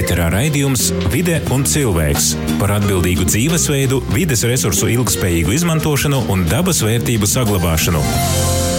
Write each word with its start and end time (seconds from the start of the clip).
Ēterā 0.00 0.30
raidījums 0.32 0.86
Vide 1.12 1.34
un 1.52 1.66
cilvēks 1.68 2.30
par 2.60 2.72
atbildīgu 2.78 3.26
dzīvesveidu, 3.28 4.00
vides 4.14 4.46
resursu 4.48 4.88
ilgspējīgu 4.94 5.52
izmantošanu 5.58 6.22
un 6.32 6.48
dabas 6.48 6.80
vērtību 6.86 7.28
saglabāšanu. 7.28 8.69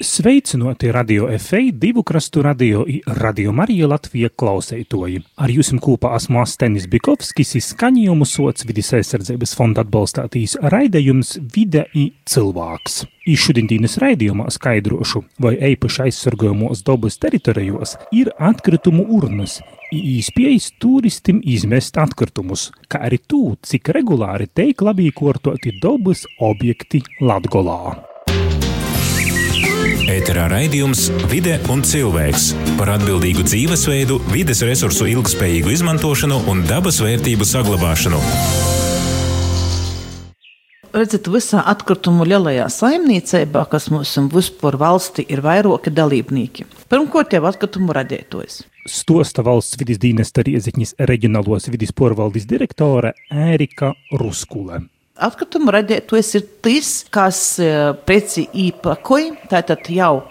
Sveicināti 0.00 0.88
radio 0.92 1.26
FA, 1.38 1.58
divu 1.72 2.02
krastu 2.02 2.42
radio 2.42 2.86
radio 3.06 3.52
Marija 3.52 3.84
Latvija 3.88 4.30
klausētoji. 4.32 5.18
Ar 5.36 5.52
jums 5.52 5.74
kopā 5.84 6.14
esmu 6.16 6.40
Astenis 6.40 6.86
Bikovskis, 6.88 7.52
izskaņojumu 7.60 8.24
sots 8.24 8.64
vidas 8.64 8.94
aizsardzības 8.96 9.52
fonda 9.58 9.84
atbalstātīs 9.84 10.56
raidījums 10.72 11.34
Vide 11.52 11.84
i 11.92 12.06
cilvēks. 12.24 13.02
I 13.28 13.36
šodienas 13.36 13.98
raidījumā 14.00 14.48
skaidrošu, 14.56 15.26
vai 15.36 15.58
eipaši 15.68 16.06
aizsargojamos 16.08 16.80
dabas 16.86 17.20
teritorijos 17.20 17.98
ir 18.16 18.32
atkritumu 18.40 19.04
urnas, 19.20 19.58
īspējas 19.92 20.72
turistim 20.80 21.44
izmest 21.44 22.00
atkritumus, 22.00 22.70
kā 22.88 23.04
arī 23.10 23.20
tū, 23.20 23.58
cik 23.60 23.92
regulāri 24.00 24.48
teik 24.48 24.80
labī 24.80 25.12
kortoti 25.12 25.76
dabas 25.82 26.24
objekti 26.40 27.04
Latgolā. 27.20 28.09
Ēterā 30.10 30.48
raidījums 30.50 31.04
Vide 31.30 31.52
un 31.70 31.84
cilvēks 31.86 32.48
par 32.78 32.90
atbildīgu 32.96 33.44
dzīvesveidu, 33.46 34.16
vides 34.32 34.64
resursu 34.66 35.06
ilgspējīgu 35.06 35.70
izmantošanu 35.70 36.40
un 36.50 36.64
dabas 36.66 36.98
vērtību 37.04 37.46
saglabāšanu. 37.46 38.18
Redziet, 40.90 41.30
visā 41.30 41.62
atkritumu 41.70 42.26
lielajā 42.26 42.66
saimniecībā, 42.74 43.62
kas 43.70 43.86
mums 43.94 44.16
vispār 44.34 44.80
valsti 44.80 45.22
ir 45.30 45.44
vairāki 45.46 45.94
dalībnieki. 45.94 46.66
Pirmkārt, 46.90 47.36
jau 47.36 47.46
atkritumu 47.46 47.94
radītājs. 47.94 48.64
Stosta 48.90 49.44
valsts 49.46 49.78
vidas 49.78 50.02
dienesta 50.02 50.42
Rieziņas 50.42 50.96
reģionālos 51.06 51.70
vidas 51.70 51.94
porvaldes 51.94 52.50
direktore 52.50 53.14
Ērika 53.30 53.94
Ruskule. 54.18 54.88
Atkritumu 55.20 55.68
radītājs 55.74 56.30
ir 56.38 56.44
tas, 56.64 56.90
kas 57.12 57.38
preci 58.08 58.46
īpakoja, 58.56 59.48
tātad 59.50 59.88
jau 59.92 60.22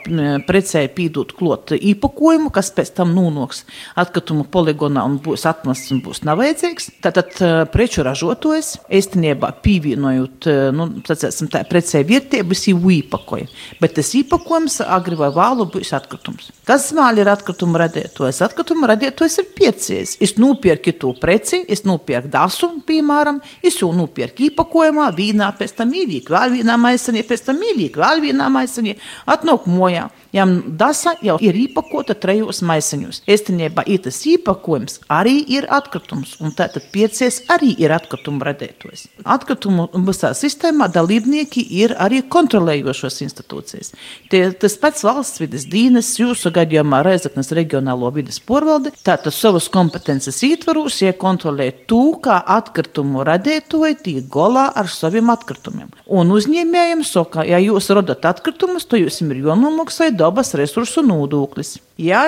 precē 0.48 0.82
pīdot 0.96 1.36
klot 1.38 1.76
īpakojumu, 1.78 2.50
kas 2.54 2.72
pēc 2.74 2.90
tam 2.98 3.12
nonāks 3.14 3.62
atkritumu 4.02 4.48
poligonā 4.50 5.04
un 5.06 5.20
būs 5.22 5.46
atmests 5.50 5.94
un 5.94 6.02
būs 6.06 6.24
nevajadzīgs. 6.26 6.90
Tātad 7.06 7.38
preču 7.70 8.06
ražotājs 8.08 8.72
īstenībā 8.90 9.52
pievienojot, 9.62 10.50
nu, 10.74 10.90
sacēsim 11.06 11.52
tā, 11.54 11.62
precē 11.70 12.02
vērtības 12.10 12.66
jau 12.72 12.82
īpakoja, 12.98 13.46
bet 13.82 13.94
tas 14.00 14.10
īpakojums 14.18 14.80
agri 14.88 15.20
vai 15.22 15.30
vālu 15.38 15.70
būs 15.70 15.94
atkritums. 15.98 16.50
Kas 16.66 16.90
vēl 16.98 17.22
ir 17.22 17.30
atkritumu 17.30 17.78
radītājs? 17.84 18.42
Atkritumu 18.50 18.90
radītājs 18.90 19.38
ir 19.44 19.50
piecies. 19.54 20.18
Es 20.18 20.36
nopirku 20.42 20.98
to 20.98 21.14
preci, 21.22 21.62
es 21.70 21.86
nopirku 21.86 22.34
dasu, 22.34 22.74
piemēram, 22.90 23.38
es 23.62 23.78
jau 23.84 23.94
nopirku 23.94 24.50
īpakojumu 24.50 24.78
pakojumā, 24.80 25.10
vīnā, 25.16 25.50
pēc 25.60 25.76
tam 25.76 25.92
mīlīgi, 25.92 26.32
vēl 26.32 26.56
vienā 26.56 26.78
maisanī, 26.80 27.24
pēc 27.28 27.44
tam 27.50 27.60
mīlīgi, 27.60 28.00
vēl 28.00 28.24
vienā 28.24 28.48
maisanī, 28.54 28.96
atnāk 29.28 29.68
mojā. 29.68 30.08
Jām 30.36 30.52
dasa 30.78 31.16
jau 31.26 31.40
ir 31.42 31.58
īpakota 31.58 32.14
trejos 32.14 32.62
maisiņos. 32.62 33.24
Īstenībā 33.30 33.86
tas 34.04 34.20
īpakojums 34.30 35.00
arī 35.10 35.40
ir 35.50 35.66
atkritums, 35.74 36.36
un 36.44 36.54
tātad 36.54 36.86
piecies 36.94 37.42
arī 37.50 37.72
ir 37.82 37.94
atkritumu 37.96 38.46
radētojs. 38.46 39.08
Atkritumu 39.26 39.88
visā 40.06 40.32
sistēmā 40.38 40.90
dalībnieki 40.94 41.64
ir 41.82 41.96
arī 41.98 42.22
kontrolējošos 42.22 43.18
institūcijas. 43.26 43.94
Tie, 44.30 44.44
tas 44.54 44.78
pats 44.78 45.06
valsts 45.08 45.42
vidas 45.42 45.66
dīnes, 45.70 46.12
jūsu 46.22 46.54
gadījumā 46.54 47.02
Reizeknas 47.08 47.50
reģionālo 47.58 48.12
vidas 48.14 48.38
porvalde, 48.40 48.94
tātad 49.02 49.34
savas 49.34 49.70
kompetences 49.74 50.44
ietvaros, 50.46 51.02
ja 51.02 51.16
kontrolē 51.18 51.72
to, 51.90 52.04
kā 52.22 52.38
atkritumu 52.60 53.26
radētoji 53.26 53.98
tiek 54.06 54.30
golā 54.30 54.68
ar 54.78 54.92
saviem 54.94 55.34
atkritumiem. 55.34 55.90
Un 56.06 56.38
uzņēmējiem 56.38 57.04
saka, 57.08 57.48
ja 57.50 57.58
jūs 57.64 57.90
rodat 57.98 58.30
atkritumus, 58.30 58.86
to 58.86 59.02
jums 59.02 59.22
ir 59.26 59.42
jānomaksā 59.42 60.12
dabas 60.20 60.52
resursu 60.58 61.04
nodoklis. 61.06 61.78
Ja 62.00 62.22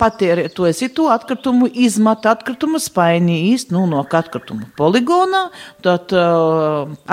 patērēt 0.00 0.56
to 0.56 1.06
atkritumu 1.08 1.70
izmata, 1.72 2.34
atkritumu 2.34 2.80
spaini 2.82 3.38
īst, 3.52 3.70
nu, 3.72 3.86
no 3.88 4.02
atkritumu 4.04 4.68
poligonā, 4.76 5.46
tad 5.84 6.12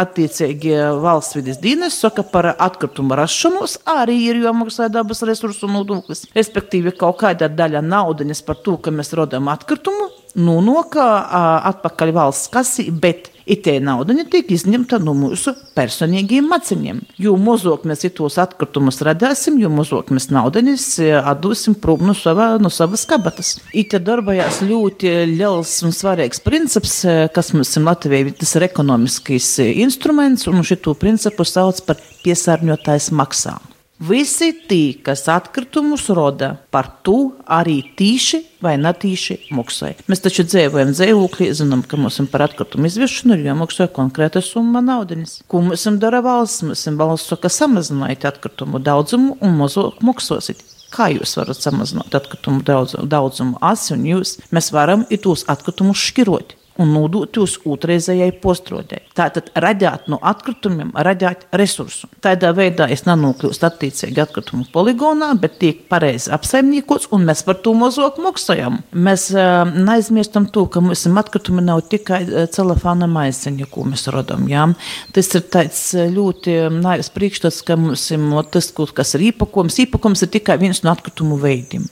attiecīgi 0.03 0.73
valsts 1.03 1.37
vidas 1.37 1.61
dienas 1.63 1.95
saka 2.01 2.25
par 2.27 2.49
atkritumu 2.55 3.15
rašanos 3.15 3.77
arī 3.87 4.17
ir 4.25 4.41
jāmaksā 4.43 4.89
dabas 4.91 5.23
resursu 5.27 5.69
nodoklis. 5.71 6.25
Respektīvi, 6.35 6.91
kaut 6.97 7.21
kāda 7.23 7.47
daļa 7.47 7.85
naudiņas 7.87 8.43
par 8.47 8.59
to, 8.65 8.75
ka 8.83 8.91
mēs 8.91 9.15
rodam 9.15 9.47
atkritumu, 9.53 10.11
nonāk 10.37 10.99
atpakaļ 10.99 12.13
valsts 12.19 12.51
kasī, 12.53 12.89
bet 12.91 13.31
itē 13.47 13.77
nauda 13.83 14.15
netiek 14.17 14.49
izņemta 14.53 14.99
no 15.03 15.13
mūsu 15.17 15.53
personīgiem 15.77 16.47
maciņiem. 16.51 17.01
Jo 17.21 17.35
mazāk 17.41 17.85
mēs 17.87 18.05
tos 18.17 18.37
atkritumus 18.41 19.01
radīsim, 19.05 19.59
jo 19.61 19.71
mazāk 19.73 20.11
mēs 20.15 20.29
naudaņas 20.33 20.87
atdosim 21.21 21.77
prom 21.81 22.05
no, 22.09 22.15
sava, 22.17 22.53
no 22.61 22.71
savas 22.73 23.05
kabatas. 23.09 23.55
Ite 23.77 24.01
darbojās 24.03 24.61
ļoti 24.67 25.13
liels 25.33 25.77
un 25.87 25.95
svarīgs 25.95 26.43
princips, 26.43 26.99
kas 27.33 27.53
mums 27.55 27.73
ir 27.77 27.87
Latvijai, 27.87 28.35
tas 28.37 28.55
ir 28.57 28.67
ekonomiskais 28.67 29.53
instruments, 29.69 30.47
un 30.51 30.63
šito 30.67 30.95
principu 30.99 31.47
sauc 31.47 31.81
par 31.87 32.01
piesārņotājs 32.25 33.11
maksā. 33.15 33.57
Visi 33.97 34.51
tie, 34.69 34.93
kas 35.01 35.23
atkritumus 35.25 36.03
roda, 36.13 36.51
par 36.69 36.85
to 37.01 37.31
arī 37.49 37.79
tīši 37.97 38.43
vai 38.61 38.75
netīši 38.77 39.49
maksāja. 39.57 40.03
Mēs 40.05 40.21
taču 40.21 40.45
dzīvojam 40.45 40.91
dzīvoklī, 40.93 41.47
zinām, 41.57 41.81
ka 41.81 41.97
mums 41.97 42.19
par 42.29 42.45
atkritumu 42.45 42.85
izviešanu 42.91 43.33
ir 43.33 43.47
jāmaksā 43.49 43.89
konkrēta 43.95 44.43
summa 44.45 44.83
naudas. 44.85 45.39
Ko 45.49 45.63
mums 45.65 45.87
dara 45.97 46.21
valsts? 46.21 46.61
Mums 46.67 46.85
valsts 46.99 47.33
saka, 47.33 47.49
samazinājiet 47.49 48.29
atkritumu 48.29 48.77
daudzumu 48.85 49.39
un 49.41 49.57
mazāk 49.63 49.97
maksāsiet. 50.05 50.61
Kā 50.93 51.09
jūs 51.11 51.33
varat 51.39 51.57
samazināt 51.57 52.13
atkritumu 52.15 52.61
daudzumu? 52.63 53.57
Asi 53.65 53.95
un 53.97 54.05
jūs. 54.07 54.37
Mēs 54.53 54.69
varam 54.77 55.09
tos 55.25 55.43
atkritumus 55.49 56.05
šķirot 56.05 56.53
un 56.81 56.93
nodot 56.93 57.37
uz 57.41 57.57
otrreizējai 57.65 58.33
postrodei. 58.41 59.01
Tātad 59.17 59.49
radīt 59.57 60.07
no 60.11 60.19
atkritumiem, 60.21 60.93
radīt 60.93 61.47
resursu. 61.57 62.09
Tādā 62.23 62.53
veidā 62.57 62.87
es 62.93 63.05
nenokļūstu 63.07 63.67
attiecīgi 63.67 64.23
atkritumu 64.23 64.67
poligonā, 64.73 65.31
bet 65.41 65.57
tiek 65.61 65.83
pareizi 65.91 66.31
apsaimniekots, 66.35 67.09
un 67.15 67.25
mēs 67.27 67.43
par 67.47 67.59
to 67.65 67.73
mazāk 67.77 68.19
maksājam. 68.21 68.81
Mēs 68.93 69.29
uh, 69.35 69.63
neaizmirstam 69.67 70.49
to, 70.53 70.67
ka 70.71 70.83
mums 70.83 71.05
atkritumi 71.07 71.63
nav 71.65 71.83
tikai 71.91 72.21
celofāna 72.53 73.09
maisiņa, 73.11 73.69
ko 73.71 73.87
mēs 73.89 74.07
rodam. 74.13 74.45
Jā. 74.51 74.67
Tas 75.15 75.31
ir 75.37 75.45
tāds 75.53 75.83
ļoti 76.13 76.57
naivs 76.77 77.09
priekšstats, 77.15 77.63
ka 77.67 77.77
mums 77.79 78.05
ir 78.13 78.27
tas, 78.53 78.71
kas 78.71 79.15
ir 79.17 79.29
īpakojums. 79.31 79.81
Īpakojums 79.87 80.25
ir 80.25 80.33
tikai 80.37 80.59
viens 80.61 80.83
no 80.85 80.93
atkritumu 80.93 81.39
veidiem. 81.41 81.87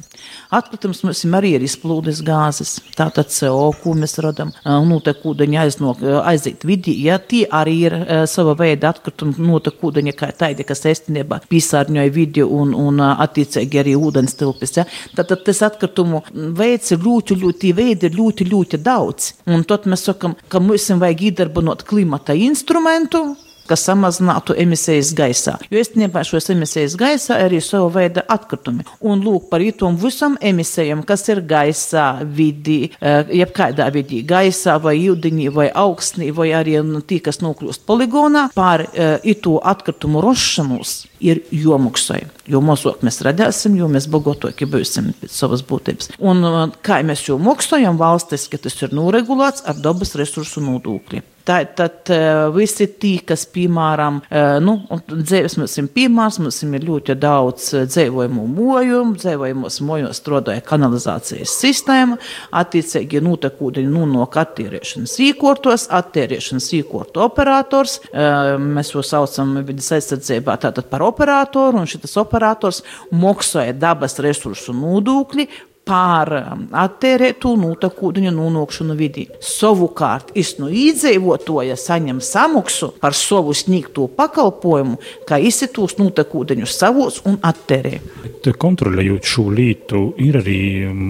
Atkritums 0.56 1.02
mums 1.06 1.24
arī 1.36 1.56
ir 1.58 1.66
izplūdes 1.66 2.22
gāzes, 2.26 2.78
tātad 2.96 3.32
CO, 3.34 3.72
ko 3.82 3.96
mēs 3.98 4.16
radām, 4.24 4.54
notekūdeņi 4.64 5.60
aiznok, 5.60 6.04
aiziet 6.24 6.64
vidi, 6.68 6.94
ja 7.06 7.18
tie 7.20 7.44
arī 7.52 7.76
ir 7.90 7.96
sava 8.32 8.56
veida 8.60 8.94
atkritumi, 8.94 9.36
notekūdeņi 9.50 10.16
kā 10.16 10.32
tādi, 10.38 10.66
kas 10.68 10.86
īstenībā 10.88 11.42
piesārņoja 11.52 12.14
vidi 12.16 12.46
un, 12.46 12.74
un 12.78 13.04
attiecīgi 13.06 13.82
arī 13.82 13.96
ūdens 14.00 14.38
tilpes. 14.40 14.78
Ja. 14.80 14.88
Tātad 15.18 15.44
tas 15.48 15.62
atkritumu 15.68 16.24
veids 16.32 16.96
ir 16.96 17.04
ļoti, 17.04 17.40
ļoti, 17.44 17.74
veidi 17.76 18.10
ir 18.10 18.20
ļoti, 18.20 18.50
ļoti 18.52 18.82
daudz. 18.86 19.34
Un 19.52 19.66
tad 19.68 19.90
mēs 19.92 20.08
sakam, 20.08 20.38
ka 20.50 20.64
mums 20.64 20.88
vajag 21.02 21.28
iedarbinot 21.30 21.84
klimata 21.88 22.36
instrumentu, 22.38 23.26
kas 23.70 23.86
samazinātu 23.88 24.56
emisijas 24.58 25.14
gaisā. 25.18 25.58
Jo 25.72 25.81
īstenībā 25.81 26.24
šos 26.28 26.50
emisijas 26.53 26.98
gaisā 27.00 27.40
arī 27.46 27.62
savu 27.64 27.90
veidu 27.96 28.24
atkritumi. 28.31 28.86
Un 29.06 29.24
lūk, 29.26 29.50
par 29.52 29.64
itām 29.66 29.98
visam 30.00 30.38
emisijām, 30.42 31.03
kas 31.08 31.28
ir 31.32 31.41
gaisā, 31.46 32.08
vidī, 32.26 32.91
eh, 33.02 33.23
jebkādā 33.41 33.90
vidī, 33.94 34.22
gaisā 34.26 34.78
vai 34.82 34.96
ūdeņī 35.09 35.50
vai 35.53 35.70
augstnī, 35.70 36.32
vai 36.35 36.50
arī 36.58 36.78
nu, 36.85 37.02
tie, 37.02 37.20
kas 37.20 37.41
nokļūst 37.44 37.85
poligonā, 37.88 38.50
par 38.56 38.85
uh, 38.85 39.17
itu 39.23 39.56
atkritumu 39.64 40.22
rošanos 40.23 41.06
ir 41.23 41.41
jomaksai. 41.52 42.22
Jo 42.52 42.62
mazāk 42.66 43.03
mēs 43.06 43.22
radīsim, 43.26 43.78
jo 43.79 43.90
mēs 43.91 44.08
bagātāki 44.12 44.67
būsim 44.70 45.12
pēc 45.22 45.34
savas 45.34 45.64
būtības. 45.66 46.14
Un 46.20 46.44
uh, 46.46 46.66
kā 46.85 47.02
mēs 47.06 47.28
jau 47.29 47.40
maksājam 47.41 48.00
valstis, 48.02 48.47
ka 48.52 48.62
tas 48.62 48.78
ir 48.82 48.96
noregulēts 48.96 49.66
ar 49.70 49.79
dabas 49.82 50.16
resursu 50.20 50.64
nodokli. 50.64 51.23
Tātad 51.46 52.09
visi 52.56 52.88
tie, 52.97 53.20
kas, 53.28 53.44
piemēram, 53.53 54.22
nu, 54.66 54.74
dzīves 55.12 55.58
mums 55.59 55.76
ir 55.78 55.90
piemērs, 55.94 56.40
mums 56.42 56.58
ir 56.66 56.86
ļoti 56.88 57.16
daudz 57.22 57.68
dzīvojumu 57.92 58.46
mojumu, 58.50 59.14
dzīvojumos 59.22 59.78
mojos 59.86 60.22
strādāja 60.22 60.64
kanalizācijas 60.66 61.53
sistēma, 61.62 62.18
attiecīgi 62.56 63.22
notekūdeņi 63.26 63.92
nonāk 63.94 64.40
attierēšanas 64.42 65.14
īkortos, 65.28 65.86
attierēšanas 65.94 66.72
īkortu 66.80 67.22
operators, 67.26 68.00
mēs 68.66 68.91
to 68.96 69.06
saucam 69.06 69.59
vidas 69.68 69.91
aizsardzībā 70.00 70.58
tātad 70.66 70.90
par 70.90 71.06
operatoru, 71.06 71.84
un 71.84 71.90
šis 71.90 72.18
operators 72.22 72.82
maksāja 73.14 73.78
dabas 73.86 74.18
resursu 74.24 74.74
nodokli 74.74 75.50
pār 75.85 76.32
attērētu 76.76 77.53
nūtakūdeņu 77.61 78.34
nonākšanu 78.35 78.96
vidī. 78.97 79.28
Savukārt, 79.43 80.32
es 80.37 80.55
no 80.59 80.70
iedzīvotāja 80.70 81.78
saņem 81.79 82.22
samaksu 82.26 82.91
par 83.02 83.16
savu 83.17 83.53
sniegto 83.58 84.08
pakalpojumu, 84.17 84.97
kā 85.29 85.40
izsitūs 85.41 85.97
nūtakūdeņus 86.02 86.78
savos 86.79 87.22
un 87.29 87.37
attērē. 87.46 87.99
Bet 88.26 88.49
kontrolējot 88.61 89.29
šo 89.29 89.49
lietu, 89.53 90.08
ir 90.22 90.41
arī 90.41 90.61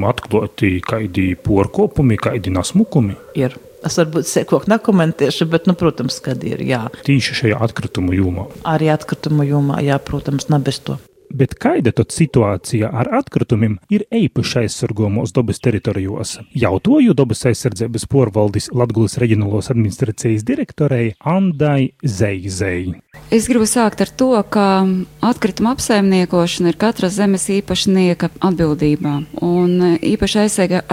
atklāti 0.05 0.77
kādi 0.85 1.31
porkopumi, 1.39 2.19
kādi 2.21 2.53
nasmukumi? 2.53 3.17
Ir. 3.39 3.57
Es 3.85 3.99
varbūt 3.99 4.25
sekot 4.25 4.63
nekomentēšu, 4.71 5.45
bet, 5.51 5.67
nu, 5.69 5.75
protams, 5.77 6.17
kad 6.25 6.41
ir, 6.47 6.63
jā. 6.65 6.87
Tīši 7.05 7.35
šajā 7.43 7.59
atkritumu 7.67 8.15
jomā. 8.17 8.47
Arī 8.65 8.89
atkritumu 8.89 9.45
jomā, 9.45 9.77
jā, 9.85 9.99
protams, 10.01 10.49
ne 10.49 10.57
bez 10.65 10.81
to. 10.81 10.97
Bet 11.33 11.55
kāda 11.61 11.93
tad 11.95 12.13
situācija 12.15 12.91
ar 12.93 13.09
atkritumiem 13.19 13.77
ir 13.93 14.05
īpaši 14.13 14.65
aizsargojamos 14.65 15.33
dabas 15.35 15.61
teritorijos? 15.63 16.37
Jautāju 16.55 17.15
dabas 17.17 17.45
aizsardzības 17.49 18.07
porvaldes 18.11 18.69
Latgulas 18.75 19.17
reģionālos 19.21 19.71
administrācijas 19.73 20.45
direktorei 20.47 21.13
Andai 21.19 21.93
Zeizei. 22.03 22.93
Es 23.33 23.47
gribu 23.49 23.65
sākt 23.65 23.99
ar 24.03 24.09
to, 24.13 24.29
ka 24.53 24.85
atkrituma 25.25 25.73
apsaimniekošana 25.73 26.69
ir 26.69 26.77
katra 26.79 27.09
zemes 27.09 27.47
īpašnieka 27.49 28.29
atbildībā. 28.37 29.13
Un 29.41 29.97
īpaši 29.97 30.43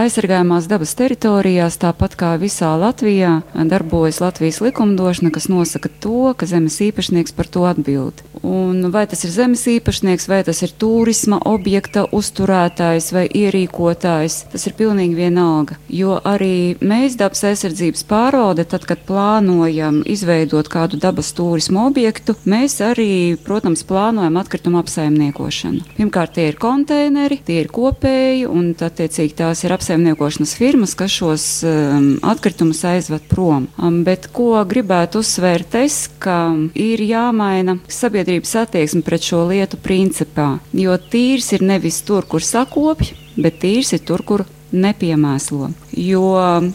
aizsargājumās 0.00 0.66
dabas 0.70 0.96
teritorijās, 0.96 1.76
tāpat 1.82 2.16
kā 2.16 2.32
visā 2.40 2.72
Latvijā, 2.80 3.42
darbojas 3.52 4.22
Latvijas 4.24 4.62
likumdošana, 4.64 5.30
kas 5.34 5.50
nosaka 5.52 5.92
to, 6.00 6.32
ka 6.32 6.48
zemes 6.48 6.80
īpašnieks 6.80 7.36
par 7.36 7.50
to 7.52 7.66
atbild. 7.68 8.24
Un 8.42 8.88
vai 8.90 9.04
tas 9.06 9.22
ir 9.22 9.30
zemes 9.30 9.62
īpašnieks, 9.70 10.26
vai 10.26 10.40
tas 10.42 10.64
ir 10.64 10.72
turisma 10.74 11.38
objekta 11.46 12.08
uzturētājs 12.16 13.12
vai 13.14 13.26
ierīkotājs, 13.28 14.38
tas 14.50 14.66
ir 14.66 14.74
pilnīgi 14.80 15.20
vienalga. 15.20 15.76
Jo 15.92 16.16
arī 16.26 16.74
mēs 16.80 17.14
dabas 17.20 17.44
aizsardzības 17.52 18.08
pārvalde, 18.08 18.66
tad, 18.66 18.88
kad 18.88 19.04
plānojam 19.06 20.00
izveidot 20.08 20.72
kādu 20.72 20.98
dabas 20.98 21.30
turismu 21.36 21.86
objektu, 21.86 22.11
projektu, 22.12 22.34
mēs 22.44 22.76
arī, 22.84 23.36
protams, 23.40 23.82
plānojam 23.88 24.36
atkritumu 24.36 24.80
apsaimniekošanu. 24.82 25.96
Pirmkārt, 25.96 26.34
tie 26.36 26.50
ir 26.50 26.58
konteineri, 26.60 27.40
tie 27.44 27.62
ir 27.62 27.70
kopēji, 27.72 28.44
un 28.46 28.74
attiecīgi 28.76 29.36
tās 29.38 29.64
ir 29.64 29.72
apsaimniekošanas 29.72 30.54
firmas, 30.58 30.94
kas 30.94 31.10
šos 31.10 31.46
um, 31.64 32.18
atkritumus 32.22 32.84
aizved 32.84 33.24
prom. 33.30 33.68
Um, 33.78 34.02
bet 34.04 34.28
ko 34.32 34.60
gribētu 34.68 35.22
uzsvērt 35.22 35.78
es, 35.80 36.10
ka 36.20 36.52
ir 36.74 37.00
jāmaina 37.00 37.78
sabiedrības 37.88 38.56
attieksme 38.66 39.02
pret 39.06 39.24
šo 39.24 39.46
lietu 39.48 39.80
principā, 39.80 40.58
jo 40.72 40.96
tīrs 40.96 41.52
ir 41.56 41.64
nevis 41.64 42.02
tur, 42.04 42.26
kur 42.28 42.44
sakopj, 42.44 43.14
bet 43.40 43.62
tīrs 43.62 43.94
ir 43.96 44.04
tur, 44.04 44.24
kur 44.26 44.44
nepiemēslo. 44.72 45.70
Jo 45.92 46.24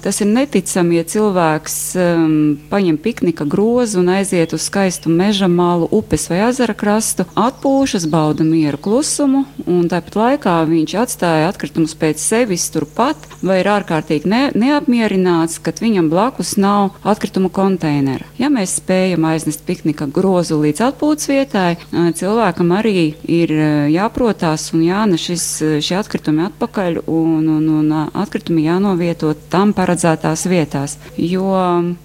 tas 0.01 0.21
ir 0.21 0.29
neticami, 0.29 0.99
ja 0.99 1.05
cilvēks 1.09 1.77
um, 1.97 2.35
paņem 2.69 2.99
piknika 3.01 3.47
grozu 3.49 4.01
un 4.03 4.11
aiziet 4.13 4.53
uz 4.53 4.67
skaistu 4.69 5.09
meža 5.09 5.49
malu, 5.49 5.87
upes 5.91 6.27
vai 6.29 6.43
ezera 6.47 6.75
krastu, 6.77 7.25
atpūšas, 7.37 8.05
bauda 8.11 8.45
mieru 8.45 8.77
klusumu, 8.77 9.45
un 9.65 9.87
tāpat 9.89 10.19
laikā 10.19 10.57
viņš 10.69 10.95
atstāja 11.01 11.49
atkritumus 11.49 11.95
pēc 11.97 12.21
sevis 12.21 12.67
turpat, 12.73 13.25
vai 13.41 13.61
ir 13.63 13.71
ārkārtīgi 13.73 14.29
ne, 14.29 14.43
neapmierināts, 14.53 15.57
ka 15.63 15.73
viņam 15.77 16.11
blakus 16.13 16.55
nav 16.61 16.95
atkritumu 17.07 17.49
konteinera. 17.53 18.25
Ja 18.37 18.51
mēs 18.53 18.77
spējam 18.81 19.25
aiznest 19.29 19.65
piknika 19.67 20.07
grozu 20.13 20.59
līdz 20.61 20.83
atpūtas 20.91 21.29
vietai, 21.31 21.71
cilvēkam 21.91 22.73
arī 22.77 23.15
ir 23.25 23.53
jāprotās 23.93 24.69
un 24.77 24.85
jānes 24.85 25.25
šis, 25.27 25.47
šie 25.85 25.97
atkritumi 25.99 26.45
atpakaļ, 26.47 27.01
un, 27.07 27.41
un, 27.57 27.67
un 27.81 27.86
atkritumi 27.93 28.67
jānoviet 28.67 29.07
novietot 29.07 29.37
tam 29.49 29.73
paredzētās 29.73 30.45
vietās. 30.49 30.97
Jo 31.17 31.53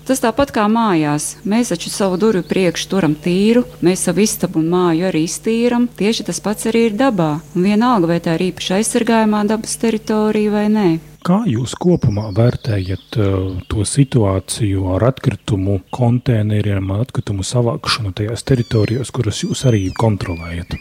tas 0.06 0.20
tāpat 0.23 0.52
kā 0.55 0.67
mājās, 0.70 1.37
mēs 1.44 1.73
taču 1.73 1.90
savu 1.90 2.19
durvju 2.20 2.44
priekšu 2.49 2.88
turam 2.88 3.14
tīru, 3.14 3.64
mēs 3.82 4.06
savu 4.06 4.23
istabu 4.23 4.61
un 4.61 4.69
māju 4.73 5.08
arī 5.11 5.25
iztīram. 5.26 5.88
Tieši 5.88 6.29
tas 6.29 6.40
pats 6.40 6.69
arī 6.70 6.88
ir 6.90 6.99
dabā. 6.99 7.40
Un 7.56 7.69
vienalga, 7.69 8.12
vai 8.14 8.20
tā 8.20 8.37
ir 8.38 8.50
īpaši 8.52 8.79
aizsargājumā 8.81 9.46
dabas 9.49 9.79
teritorija 9.82 10.52
vai 10.52 10.69
nē. 10.73 11.12
Kā 11.22 11.36
jūs 11.46 11.76
kopumā 11.78 12.32
vērtējat 12.34 13.16
uh, 13.22 13.34
to 13.70 13.84
situāciju 13.86 14.88
ar 14.96 15.04
atkritumu 15.12 15.76
konteineriem, 15.94 16.88
atkritumu 16.96 17.46
savākšanu 17.46 18.10
tajās 18.19 18.42
teritorijās, 18.48 19.12
kuras 19.14 19.44
jūs 19.44 19.62
arī 19.70 19.84
kontrolējat? 19.94 20.74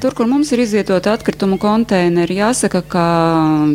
Tur, 0.00 0.14
kur 0.16 0.26
mums 0.26 0.48
ir 0.50 0.62
izvietota 0.64 1.12
atkritumu 1.12 1.58
konteineri, 1.60 2.38
jāsaka, 2.40 2.80
ka 2.88 3.04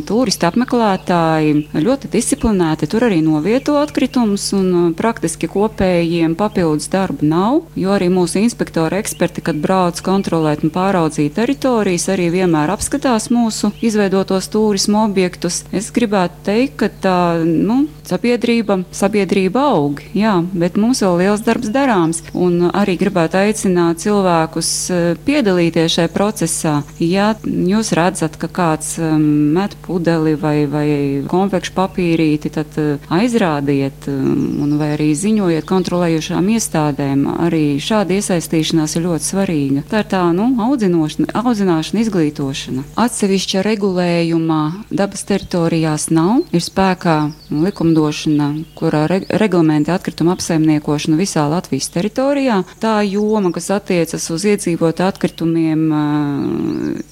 turisti 0.09 0.47
apmeklētāji 0.49 1.53
ļoti 1.77 2.09
disciplinēti 2.11 2.89
tur 2.89 3.05
arī 3.05 3.21
novieto 3.21 3.77
atkritumus 3.79 4.47
un 4.57 4.95
praktiski 4.97 5.47
kopējiem 5.53 6.33
papildus 6.39 6.89
darba 6.91 7.29
nav, 7.29 7.61
jo 7.77 7.93
arī 7.93 8.09
mūsu 8.11 8.41
inspektori 8.41 8.97
eksperti, 9.03 9.45
kad 9.45 9.61
brauc 9.61 10.01
kontrolēt 10.01 10.65
un 10.65 10.73
pāraudzīt 10.73 11.37
teritorijas, 11.37 12.09
arī 12.11 12.31
vienmēr 12.33 12.73
apskatās 12.73 13.29
mūsu 13.29 13.69
izveidotos 13.85 14.49
turismu 14.51 15.05
objektus. 15.05 15.61
Es 15.69 15.90
es 15.91 15.97
gribētu 15.99 16.45
teikt, 16.47 16.77
ka 16.79 16.87
tā 17.03 17.19
nu, 17.43 17.85
sabiedrība, 18.07 18.81
sabiedrība 18.95 19.63
aug, 19.75 19.99
jā, 20.15 20.39
bet 20.53 20.77
mums 20.79 21.01
vēl 21.03 21.19
liels 21.19 21.43
darbs 21.43 21.71
darāms. 21.71 22.21
Un 22.33 22.69
arī 22.71 22.95
gribētu 22.99 23.39
aicināt 23.41 24.01
cilvēkus 24.03 24.71
eh, 24.91 25.01
piedalīties 25.25 25.97
šajā 25.97 26.11
procesā. 26.13 26.75
Ja 26.99 27.33
jūs 27.43 27.91
redzat, 27.97 28.37
ka 28.39 28.47
kāds 28.47 28.95
um, 29.01 29.21
met 29.55 29.75
pudeli 29.83 30.35
vai, 30.39 30.63
vai 30.71 30.87
konfekšu 31.27 31.75
papīrīti, 31.75 32.51
tad 32.55 32.79
uh, 32.79 33.11
aizrādiet 33.11 34.07
un 34.07 34.77
vai 34.79 34.93
arī 34.95 35.11
ziņojiet 35.17 35.67
kontrolējušām 35.67 36.49
iestādēm. 36.55 37.27
Arī 37.47 37.63
šāda 37.83 38.15
iesaistīšanās 38.17 38.95
ir 38.97 39.05
ļoti 39.07 39.27
svarīga. 39.27 39.85
Tā 39.91 40.03
ir 40.05 40.09
tā 40.11 40.23
nu, 40.35 40.51
audzināšana, 40.61 42.03
izglītošana. 42.05 42.85
Atsevišķa 43.01 43.65
regulējuma 43.67 44.61
dabas 44.91 45.25
teritorijā 45.27 45.80
teritorijās 45.81 46.09
nav. 46.11 46.41
Ir 46.53 46.61
spēkā 46.61 47.31
likumdošana, 47.51 48.47
kurā 48.75 49.07
re 49.09 49.21
reglamentē 49.29 49.93
atkritumu 49.93 50.31
apsaimniekošanu 50.35 51.17
visā 51.17 51.47
Latvijas 51.49 51.89
teritorijā. 51.91 52.63
Tā 52.79 53.01
joma, 53.03 53.51
kas 53.51 53.71
attiecas 53.71 54.29
uz 54.31 54.45
iedzīvotu 54.45 55.03
atkritumiem, 55.03 55.81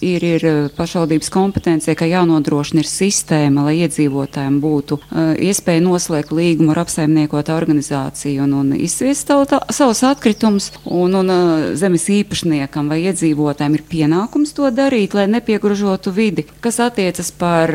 ir, 0.01 0.24
ir 0.24 0.45
pašvaldības 0.77 1.30
kompetencija, 1.30 1.95
ka 1.95 2.06
jānodrošina 2.06 2.83
ir 2.83 2.89
sistēma, 2.89 3.65
lai 3.67 3.79
iedzīvotājiem 3.86 4.60
būtu 4.62 5.00
iespēja 5.39 5.84
noslēgt 5.84 6.32
līgumu 6.32 6.74
ar 6.74 6.84
apsaimniekotā 6.86 7.55
organizāciju 7.58 8.46
un, 8.46 8.53
un 8.62 8.74
izsviest 8.77 9.29
savus 9.72 10.03
atkritumus. 10.08 10.72
Un, 10.86 11.15
un 11.20 11.34
zemes 11.79 12.08
īpašniekam 12.12 12.89
vai 12.91 13.01
iedzīvotājiem 13.10 13.77
ir 13.77 13.86
pienākums 13.89 14.53
to 14.55 14.70
darīt, 14.72 15.15
lai 15.17 15.27
nepiegružotu 15.32 16.13
vidi, 16.15 16.46
kas 16.63 16.79
attiecas 16.84 17.34
par 17.36 17.74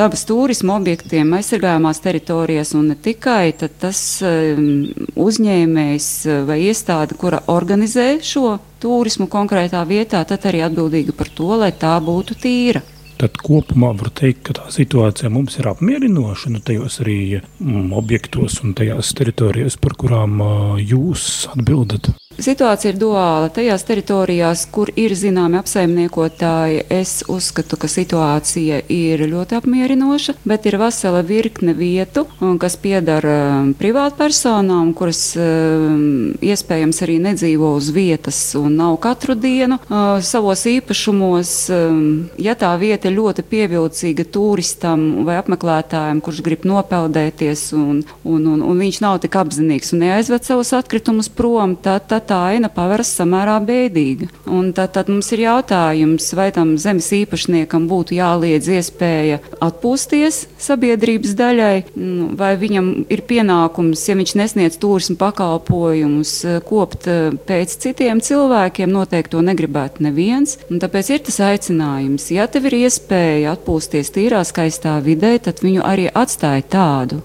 dabas 0.00 0.22
turismu 0.28 0.72
objektiem 0.78 1.34
aizsargājumās 1.36 2.00
teritorijās 2.00 2.72
un 2.78 2.90
ne 2.92 2.96
tikai, 2.96 3.52
tad 3.60 3.74
tas 3.82 3.98
um, 4.24 4.86
uzņēmējs 5.20 6.08
uh, 6.28 6.38
vai 6.48 6.60
iestāde, 6.70 7.18
kura 7.20 7.42
organizē 7.52 8.14
šo 8.24 8.56
turismu 8.80 9.28
konkrētā 9.32 9.82
vietā, 9.88 10.22
tad 10.24 10.46
arī 10.48 10.64
atbildīga 10.64 11.16
par 11.16 11.28
to, 11.36 11.50
lai 11.60 11.74
tā 11.76 11.92
būtu 12.04 12.38
tīra. 12.40 12.82
Tad 13.20 13.36
kopumā 13.36 13.90
var 13.98 14.08
teikt, 14.16 14.46
ka 14.48 14.56
tā 14.56 14.70
situācija 14.72 15.28
mums 15.28 15.58
ir 15.60 15.68
apmierinoša 15.68 16.54
nu, 16.54 16.62
tajos 16.64 17.02
arī 17.02 17.18
mm, 17.36 17.90
objektos 17.92 18.62
un 18.64 18.72
tajās 18.78 19.12
teritorijās, 19.18 19.76
par 19.76 19.98
kurām 20.00 20.40
uh, 20.40 20.78
jūs 20.80 21.50
atbildat. 21.52 22.14
Situācija 22.40 22.94
ir 22.94 22.98
duāla. 23.00 23.50
Tajās 23.52 23.82
teritorijās, 23.84 24.62
kur 24.72 24.88
ir 24.96 25.12
zināmi 25.18 25.58
apsaimniekotāji, 25.60 26.84
es 26.88 27.20
uzskatu, 27.28 27.76
ka 27.76 27.88
situācija 27.90 28.80
ir 28.88 29.26
ļoti 29.28 29.58
apmierinoša, 29.58 30.38
bet 30.48 30.68
ir 30.70 30.78
vesela 30.80 31.20
virkne 31.26 31.74
vietu, 31.76 32.24
kas 32.62 32.78
pieder 32.80 33.26
um, 33.28 33.72
privātpersonām, 33.76 34.94
kuras 34.96 35.20
um, 35.36 36.32
iespējams 36.40 37.02
arī 37.04 37.18
nedzīvo 37.26 37.74
uz 37.76 37.90
vietas 37.92 38.38
un 38.56 38.78
nav 38.80 38.96
katru 39.04 39.36
dienu 39.36 39.76
uh, 39.82 40.16
savos 40.24 40.64
īpašumos. 40.70 41.52
Um, 41.76 42.00
ja 42.40 42.56
tā 42.56 42.72
vieta 42.80 43.10
ir 43.10 43.18
ļoti 43.18 43.44
pievilcīga 43.52 44.24
turistam 44.32 45.26
vai 45.28 45.36
apmeklētājam, 45.42 46.24
kurš 46.24 46.40
grib 46.46 46.64
nopeldēties 46.68 47.68
un, 47.76 48.00
un, 48.24 48.48
un, 48.54 48.64
un 48.64 48.82
viņš 48.86 49.02
nav 49.04 49.20
tik 49.26 49.36
apzinīgs 49.44 49.92
un 49.92 50.06
neaizved 50.06 50.48
savus 50.48 50.72
atkritumus 50.78 51.28
prom, 51.28 51.76
tad, 51.76 52.08
tad 52.08 52.29
tā 52.30 52.38
aina 52.52 52.70
paveras 52.72 53.10
samērā 53.18 53.58
bēdīga. 53.66 54.30
Un 54.50 54.70
tad, 54.76 54.94
tad 54.96 55.10
mums 55.12 55.30
ir 55.34 55.44
jautājums, 55.44 56.30
vai 56.38 56.50
tam 56.54 56.76
zemes 56.80 57.10
īpašniekam 57.16 57.88
būtu 57.90 58.16
jāliedz 58.18 58.70
iespēja 58.76 59.40
atpūsties 59.62 60.44
sabiedrības 60.60 61.34
daļai, 61.38 61.74
mm, 61.90 62.34
vai 62.40 62.52
viņam 62.60 62.90
ir 63.10 63.24
pienākums, 63.28 64.04
ja 64.08 64.18
viņš 64.18 64.36
nesniedz 64.40 64.78
turismu 64.82 65.18
pakalpojumus, 65.20 66.34
kopt 66.68 67.08
pēc 67.48 67.76
citiem 67.84 68.22
cilvēkiem, 68.24 68.90
noteikti 68.94 69.34
to 69.34 69.42
negribētu 69.46 70.06
neviens. 70.06 70.58
Un 70.70 70.82
tāpēc 70.82 71.14
ir 71.14 71.24
tas 71.26 71.40
aicinājums, 71.50 72.30
ja 72.34 72.48
tev 72.50 72.70
ir 72.70 72.80
iespēja 72.84 73.56
atpūsties 73.56 74.14
tīrā, 74.14 74.44
skaistā 74.46 74.98
vidē, 75.04 75.36
tad 75.42 75.62
viņu 75.64 75.84
arī 75.86 76.08
atstāja 76.10 76.66
tādu 76.70 77.22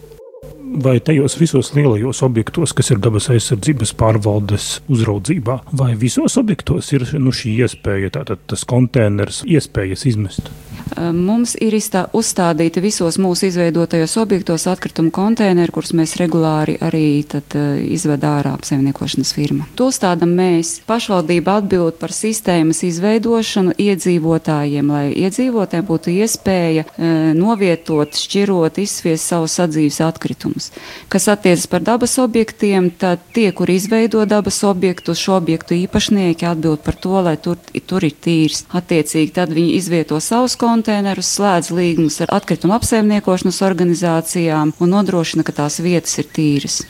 vai 0.83 0.99
tajos 0.99 1.37
visos 1.39 1.71
lielajos 1.75 2.21
objektos, 2.25 2.73
kas 2.75 2.91
ir 2.93 3.01
dabas 3.03 3.29
aizsardzības 3.33 3.95
pārvaldes 3.99 4.69
uzraudzībā, 4.91 5.59
vai 5.71 5.93
visos 5.99 6.37
objektos 6.41 6.91
ir 6.95 7.07
nu, 7.19 7.33
šī 7.35 7.57
iespēja, 7.65 8.13
tātad 8.19 8.43
tas 8.49 8.65
konteiners, 8.67 9.43
iespējas 9.47 10.07
izmest? 10.11 10.51
Mums 10.95 11.55
ir 11.59 11.73
izstā, 11.75 12.05
uzstādīti 12.15 12.81
visos 12.83 13.17
mūsu 13.21 13.49
izveidotajos 13.49 14.13
objektos 14.21 14.67
atkritumu 14.69 15.09
konteineri, 15.13 15.73
kurus 15.73 15.95
mēs 15.97 16.15
regulāri 16.19 16.77
arī 16.83 17.23
tad, 17.27 17.55
izved 17.89 18.23
ārā 18.23 18.53
apsaimniekošanas 18.55 19.33
firma. 19.35 19.65
To 19.79 19.89
stādam 19.93 20.35
mēs. 20.37 20.77
Pašvaldība 20.87 21.57
atbild 21.59 21.97
par 21.99 22.13
sistēmas 22.15 22.83
izveidošanu 22.87 23.73
iedzīvotājiem, 23.81 24.91
lai 24.93 25.05
iedzīvotājiem 25.25 25.87
būtu 25.89 26.13
iespēja 26.13 26.85
e, 26.85 27.09
novietot, 27.35 28.15
šķirot, 28.21 28.79
izsviest 28.85 29.33
savus 29.33 29.57
sadzīves 29.59 29.99
atkritumus. 30.05 30.69
Kas 31.11 31.27
attiecas 31.33 31.67
par 31.71 31.83
dabas 31.85 32.15
objektiem, 32.21 32.91
tad 32.93 33.25
tie, 33.35 33.49
kur 33.57 33.73
izveido 33.73 34.23
dabas 34.29 34.61
objektus, 34.67 35.19
šo 35.19 35.39
objektu 35.41 35.75
īpašnieki 35.75 36.47
atbild 36.47 36.85
par 36.85 36.95
to, 37.01 37.17
lai 37.25 37.35
tur, 37.41 37.59
tur 37.89 38.05
ir 38.05 38.15
tīrs. 38.15 38.63
Attiecīgi 38.75 39.33
tad 39.35 39.51
viņi 39.55 39.75
izvieto 39.81 40.21
savus 40.23 40.55
konteinerus 40.55 40.74
konteinerus, 40.75 41.31
slēdz 41.37 41.71
līgumus 41.71 42.19
ar 42.25 42.33
atkritumu 42.35 42.75
apsaimniekošanas 42.75 43.61
organizācijām 43.63 44.75
un 44.83 44.91
nodrošina, 44.91 45.45
ka 45.47 45.55
tās 45.63 45.79
vietas 45.83 46.19
ir 46.19 46.27
tīras. 46.35 46.81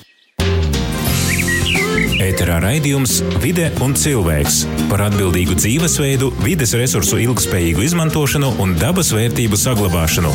Ēterā 2.25 2.57
raidījums 2.63 3.19
Vide 3.43 3.67
un 3.85 3.93
cilvēks 3.93 4.63
par 4.89 5.03
atbildīgu 5.09 5.59
dzīvesveidu, 5.59 6.31
vides 6.41 6.73
resursu 6.79 7.19
ilgspējīgu 7.27 7.85
izmantošanu 7.85 8.55
un 8.63 8.73
dabas 8.81 9.13
vērtību 9.13 9.59
saglabāšanu. 9.59 10.33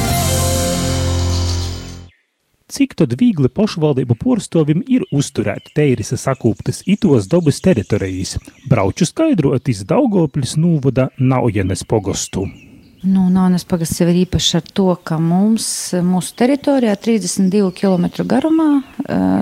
Cik 2.70 2.94
tad 3.00 3.16
viegli 3.18 3.50
pašvaldību 3.50 4.14
porstovim 4.20 4.84
ir 4.86 5.02
uzturēt 5.10 5.72
teirise 5.74 6.20
sakūptas 6.20 6.84
itos 6.86 7.26
dabas 7.32 7.58
teritorijas? 7.64 8.38
Brauču 8.70 9.10
skaidrot 9.10 9.72
iz 9.72 9.82
Daugopļas 9.90 10.54
nūvada 10.62 11.10
Naujenes 11.18 11.82
pogostu. 11.82 12.46
Nu, 13.00 13.30
Nānes 13.32 13.62
pagasts 13.64 13.96
jau 14.02 14.10
ir 14.10 14.18
īpašs 14.26 14.58
ar 14.58 14.64
to, 14.76 14.90
ka 15.08 15.16
mums, 15.16 15.64
mūsu 16.04 16.34
teritorijā, 16.36 16.92
32 17.00 17.70
km 17.72 18.04
garumā, 18.28 18.82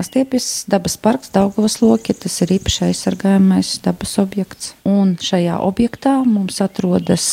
stiepjas 0.07 0.63
dabas 0.71 0.95
parks 0.95 1.33
Daugavas 1.35 1.81
loki. 1.83 2.15
Tas 2.15 2.37
ir 2.45 2.53
īpaši 2.55 2.85
aizsargājamais 2.87 3.73
dabas 3.83 4.15
objekts. 4.23 4.71
Un 4.87 5.17
šajā 5.19 5.57
objektā 5.65 6.15
mums 6.23 6.61
atrodas 6.63 7.25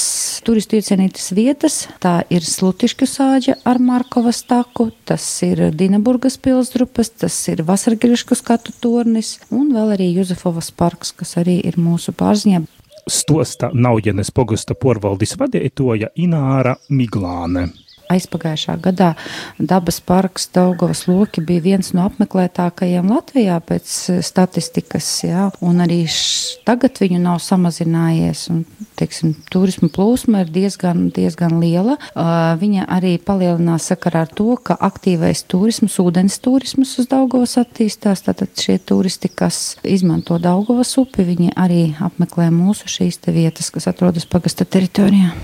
turistu 0.47 0.81
iecienītas 0.81 1.31
vietas. 1.37 1.79
Tā 2.03 2.19
ir 2.27 2.43
Slutišķu 2.43 3.07
sāģa 3.07 3.59
ar 3.63 3.79
Markovas 3.79 4.43
taku, 4.51 4.89
tas 5.07 5.23
ir 5.47 5.69
Dinaburgas 5.79 6.41
pilsdrupas, 6.43 7.13
tas 7.23 7.39
ir 7.53 7.63
Vasargrišku 7.69 8.35
skatu 8.35 8.75
tornis 8.83 9.37
un 9.55 9.71
vēl 9.77 9.95
arī 9.95 10.11
Juzefovas 10.19 10.75
parks, 10.75 11.15
kas 11.15 11.39
arī 11.39 11.61
ir 11.71 11.79
mūsu 11.79 12.17
pārziņā 12.19 12.67
stosta 13.11 13.71
Naujenes 13.75 14.31
pogusta 14.35 14.75
porvaldis 14.75 15.37
vadītoja 15.39 16.11
Ināra 16.17 16.77
Miglāne. 16.91 17.69
Aizpagājušā 18.13 18.77
gadā 18.83 19.13
dabas 19.59 19.99
parks 20.05 20.47
Daugavas 20.55 21.07
loki 21.09 21.43
bija 21.45 21.65
viens 21.65 21.93
no 21.97 22.05
apmeklētākajiem 22.07 23.09
Latvijā 23.11 23.59
pēc 23.67 23.93
statistikas, 24.27 25.09
jā, 25.27 25.49
un 25.65 25.83
arī 25.83 26.05
š, 26.07 26.61
tagad 26.69 27.01
viņu 27.03 27.19
nav 27.23 27.41
samazinājies, 27.43 28.47
un, 28.55 28.63
teiksim, 28.99 29.35
turismu 29.53 29.91
plūsma 29.93 30.45
ir 30.45 30.53
diezgan, 30.55 31.09
diezgan 31.15 31.59
liela. 31.61 31.97
Uh, 32.13 32.55
viņa 32.61 32.87
arī 32.97 33.17
palielinās 33.23 33.91
sakarā 33.91 34.25
ar 34.27 34.33
to, 34.39 34.55
ka 34.57 34.79
aktīvais 34.89 35.45
turisms, 35.51 35.99
ūdens 36.03 36.39
turisms 36.45 36.97
uz 37.03 37.11
Daugavas 37.11 37.57
attīstās, 37.61 38.25
tātad 38.29 38.55
šie 38.61 38.79
turisti, 38.79 39.33
kas 39.33 39.77
izmanto 39.83 40.39
Daugavas 40.43 40.95
upi, 41.03 41.27
viņi 41.27 41.53
arī 41.59 41.83
apmeklē 42.07 42.49
mūsu 42.55 42.91
šīs 42.91 43.21
te 43.27 43.35
vietas, 43.37 43.73
kas 43.75 43.91
atrodas 43.91 44.29
pagasta 44.31 44.69
teritorijā. 44.69 45.35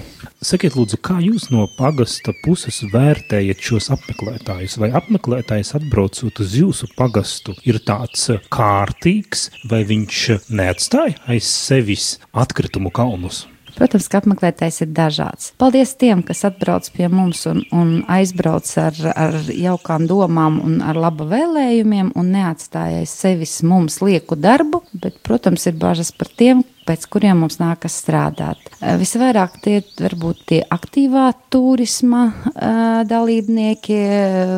Sakiet, 0.43 0.76
lūdzu, 0.79 0.99
kā 1.05 1.19
jūs 1.23 1.49
no 1.52 1.67
pagasta 1.76 2.35
puses 2.45 2.83
vērtējat 2.93 3.62
šos 3.62 3.91
apmeklētājus? 3.95 4.79
Vai 4.83 4.91
apmeklētājs 4.99 5.75
atbraucot 5.79 6.43
uz 6.43 6.57
jūsu 6.59 6.91
pagastu 6.99 7.55
ir 7.69 7.81
tāds 7.87 8.29
kārtīgs, 8.52 9.49
vai 9.71 9.85
viņš 9.88 10.26
neatstāja 10.50 11.19
aiz 11.31 11.49
sevis 11.49 12.17
atkritumu 12.33 12.93
kalnus? 12.95 13.47
Protams, 13.73 14.07
ka 14.12 14.21
apmeklētājs 14.21 14.83
ir 14.85 14.91
dažāds. 14.93 15.52
Paldies 15.61 15.95
tiem, 15.97 16.21
kas 16.26 16.45
atbrauc 16.45 16.91
pie 16.93 17.09
mums 17.12 17.47
un, 17.49 17.62
un 17.73 17.95
aizbrauc 18.11 18.69
ar, 18.83 18.99
ar 19.14 19.38
jaukām 19.49 20.05
domām 20.11 20.59
un 20.61 20.76
ar 20.85 20.99
laba 21.00 21.25
vēlējumiem 21.31 22.12
un 22.19 22.33
neatstāja 22.35 23.00
aiz 23.00 23.14
sevis 23.17 23.61
mums 23.64 24.02
lieku 24.05 24.37
darbu, 24.37 24.83
bet, 24.93 25.17
protams, 25.25 25.64
ir 25.71 25.79
bažas 25.81 26.12
par 26.12 26.29
tiem, 26.37 26.61
pēc 26.87 27.07
kuriem 27.12 27.43
mums 27.43 27.59
nākas 27.61 27.97
strādāt. 28.03 28.61
Eh, 28.81 28.97
visvairāk 29.01 29.59
tie 29.62 29.81
varbūt 30.01 30.43
tie 30.51 30.61
aktīvā 30.75 31.29
turisma 31.53 32.23
eh, 32.33 33.03
dalībnieki 33.09 33.99
eh, 33.99 34.55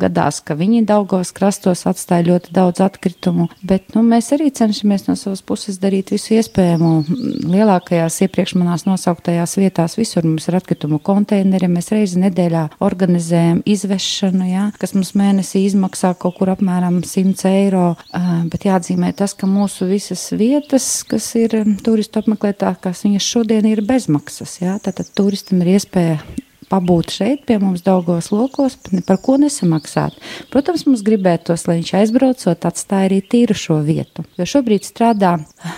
gadās, 0.00 0.40
ka 0.44 0.56
viņi 0.58 0.84
Daugavas 0.88 1.32
krastos 1.36 1.84
atstāja 1.88 2.26
ļoti 2.30 2.54
daudz 2.56 2.82
atkritumu, 2.84 3.48
bet 3.66 3.92
nu, 3.96 4.04
mēs 4.06 4.32
arī 4.36 4.50
cenšamies 4.54 5.06
no 5.08 5.16
savas 5.20 5.44
puses 5.44 5.80
darīt 5.82 6.14
visu 6.14 6.36
iespējamo. 6.38 6.92
Lielākajās 7.52 8.22
iepriekš 8.26 8.56
manās 8.60 8.86
nosauktajās 8.88 9.56
vietās 9.60 9.98
visur 10.00 10.26
mums 10.26 10.48
ir 10.48 10.58
atkritumu 10.58 11.00
konteineri, 11.04 11.70
mēs 11.72 11.92
reizi 11.92 12.22
nedēļā 12.22 12.64
organizējam 12.84 13.62
izvešanu, 13.68 14.48
jā, 14.48 14.66
kas 14.80 14.96
mums 14.96 15.12
mēnesī 15.18 15.66
izmaksā 15.68 16.14
kaut 16.20 16.38
kur 16.38 16.52
apmēram 16.54 17.02
100 17.06 17.52
eiro, 17.52 17.84
bet 18.52 18.66
jāatzīmē 18.68 19.12
tas, 19.16 19.36
ka 19.36 19.48
mūsu 19.50 19.88
visas 19.90 20.24
vietas, 20.38 20.88
kas 21.08 21.28
ir 21.40 21.41
ir 21.42 21.56
um, 21.60 21.74
turistu 21.84 22.22
apmeklētākās, 22.22 23.04
viņas 23.06 23.28
šodien 23.34 23.68
ir 23.70 23.82
bezmaksas. 23.86 24.58
Jā? 24.62 24.78
Tātad 24.82 25.10
turistam 25.16 25.62
ir 25.64 25.74
iespēja 25.76 26.20
pabūt 26.72 27.12
šeit 27.12 27.44
pie 27.48 27.58
mums 27.60 27.84
Daugos 27.84 28.30
lokos, 28.32 28.78
par 29.06 29.20
ko 29.22 29.36
nesamaksāt. 29.40 30.16
Protams, 30.52 30.86
mums 30.88 31.04
gribētos, 31.04 31.66
lai 31.68 31.78
viņš 31.80 31.92
aizbraucot, 32.00 32.66
atstāja 32.68 33.10
arī 33.10 33.20
tīru 33.22 33.56
šo 33.58 33.78
vietu. 33.84 34.24
Jo 34.40 34.46
šobrīd 34.48 34.86
strādā 34.86 35.34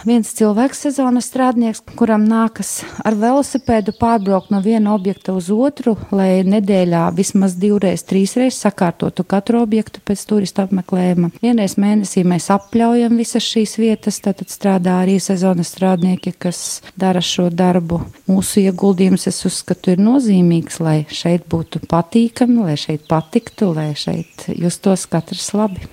viens 0.07 0.31
cilvēks 0.39 0.85
sezonas 0.87 1.29
strādnieks, 1.31 1.83
kuram 1.99 2.27
nākas 2.29 2.77
ar 3.05 3.17
velosipēdu 3.19 3.97
pārbraukt 3.99 4.53
no 4.55 4.61
viena 4.65 4.95
objekta 4.95 5.35
uz 5.35 5.51
otru, 5.55 5.97
lai 6.15 6.45
nedēļā 6.47 7.07
vismaz 7.17 7.57
divreiz, 7.61 8.05
trīsreiz 8.07 8.59
sakārtotu 8.61 9.27
katru 9.29 9.63
objektu 9.65 10.03
pēc 10.05 10.25
turista 10.31 10.69
apmeklējuma. 10.69 11.33
Vienreiz 11.43 11.77
mēnesī 11.81 12.25
mēs 12.29 12.51
apļaujam 12.55 13.19
visas 13.19 13.47
šīs 13.47 13.77
vietas, 13.81 14.21
tad 14.25 14.45
strādā 14.53 15.01
arī 15.03 15.19
sezonas 15.23 15.73
strādnieki, 15.75 16.35
kas 16.39 16.83
dara 17.01 17.23
šo 17.25 17.49
darbu. 17.51 18.03
Mūsu 18.31 18.63
ieguldījums, 18.65 19.27
es 19.31 19.43
uzskatu, 19.49 19.95
ir 19.95 20.03
nozīmīgs, 20.05 20.81
lai 20.85 20.99
šeit 21.11 21.49
būtu 21.51 21.83
patīkami, 21.91 22.63
lai 22.69 22.79
šeit 22.81 23.09
patiktu, 23.11 23.73
lai 23.77 23.93
šeit 23.99 24.49
justos 24.55 25.09
katrs 25.11 25.53
labi. 25.57 25.89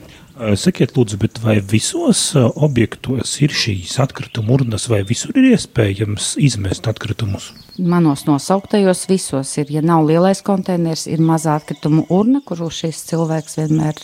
Sakiet, 0.57 0.95
lūdzu, 0.97 1.19
bet 1.21 1.37
vai 1.43 1.59
visos 1.61 2.31
objektos 2.35 3.35
ir 3.43 3.53
šīs 3.53 3.99
atkrituma 4.01 4.55
urnas, 4.55 4.87
vai 4.89 5.03
visur 5.05 5.35
ir 5.37 5.51
iespējams 5.53 6.33
izmest 6.41 6.87
atkritumus? 6.89 7.51
manos 7.81 8.25
nosauktajos 8.25 9.05
visos 9.09 9.51
ir, 9.57 9.71
ja 9.71 9.81
nav 9.81 10.05
lielais 10.07 10.41
konteiners, 10.45 11.05
ir 11.09 11.21
mazā 11.23 11.55
atkritumu 11.59 12.05
urna, 12.13 12.41
kuru 12.45 12.69
šis 12.73 13.03
cilvēks 13.09 13.57
vienmēr 13.61 14.01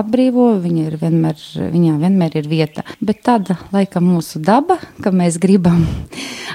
atbrīvo, 0.00 0.52
viņa 0.62 0.86
ir 0.86 0.98
vienmēr, 1.00 1.46
viņā 1.74 1.96
vienmēr 2.02 2.38
ir 2.42 2.50
vieta. 2.50 2.84
Bet 3.00 3.24
tāda, 3.26 3.58
laikam, 3.74 4.08
mūsu 4.14 4.42
daba, 4.44 4.78
ka 5.02 5.12
mēs 5.14 5.40
gribam 5.42 5.84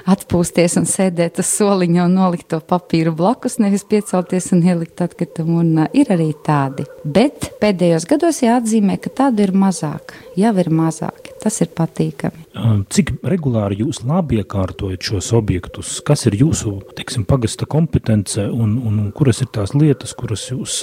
atpūsties 0.10 0.78
un 0.80 0.88
sēdēt 0.90 1.40
uz 1.42 1.50
soliņa 1.50 2.06
un 2.06 2.18
nolikt 2.20 2.50
to 2.54 2.60
papīru 2.62 3.14
blakus, 3.18 3.58
nevis 3.62 3.86
piecelties 3.90 4.52
un 4.56 4.64
ielikt 4.66 5.02
atkritumu 5.06 5.62
urnā, 5.64 5.88
ir 5.98 6.12
arī 6.14 6.32
tādi. 6.46 6.86
Bet 7.04 7.52
pēdējos 7.62 8.08
gados 8.10 8.42
jāatzīmē, 8.46 9.00
ka 9.02 9.14
tādu 9.24 9.46
ir 9.46 9.56
mazāk, 9.58 10.16
jau 10.40 10.54
ir 10.62 10.72
mazāki. 10.74 11.34
Tas 11.46 11.60
ir 11.62 11.70
patīkami. 11.78 12.46
Cik 12.90 13.12
regulāri 13.30 13.84
jūs 13.84 14.02
labi 14.08 14.40
iekārtojat 14.42 15.06
šos 15.06 15.30
objektus? 15.38 16.00
Kas 16.06 16.26
ir 16.30 16.40
jūsu 16.40 16.80
teiksim, 16.98 17.26
pagasta 17.30 17.68
kompetence 17.70 18.48
un, 18.50 18.80
un 18.82 19.12
kuras 19.14 19.44
ir 19.46 19.52
tās 19.54 19.76
lietas, 19.78 20.16
kuras 20.18 20.48
jūs 20.50 20.82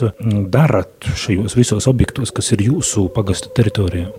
darat 0.55 1.11
šajos 1.19 1.59
visos 1.59 1.91
objektos, 1.91 2.31
kas 2.35 2.52
ir 2.55 2.62
jūsu 2.69 3.09
pagasta 3.14 3.50
teritorijā? 3.57 4.12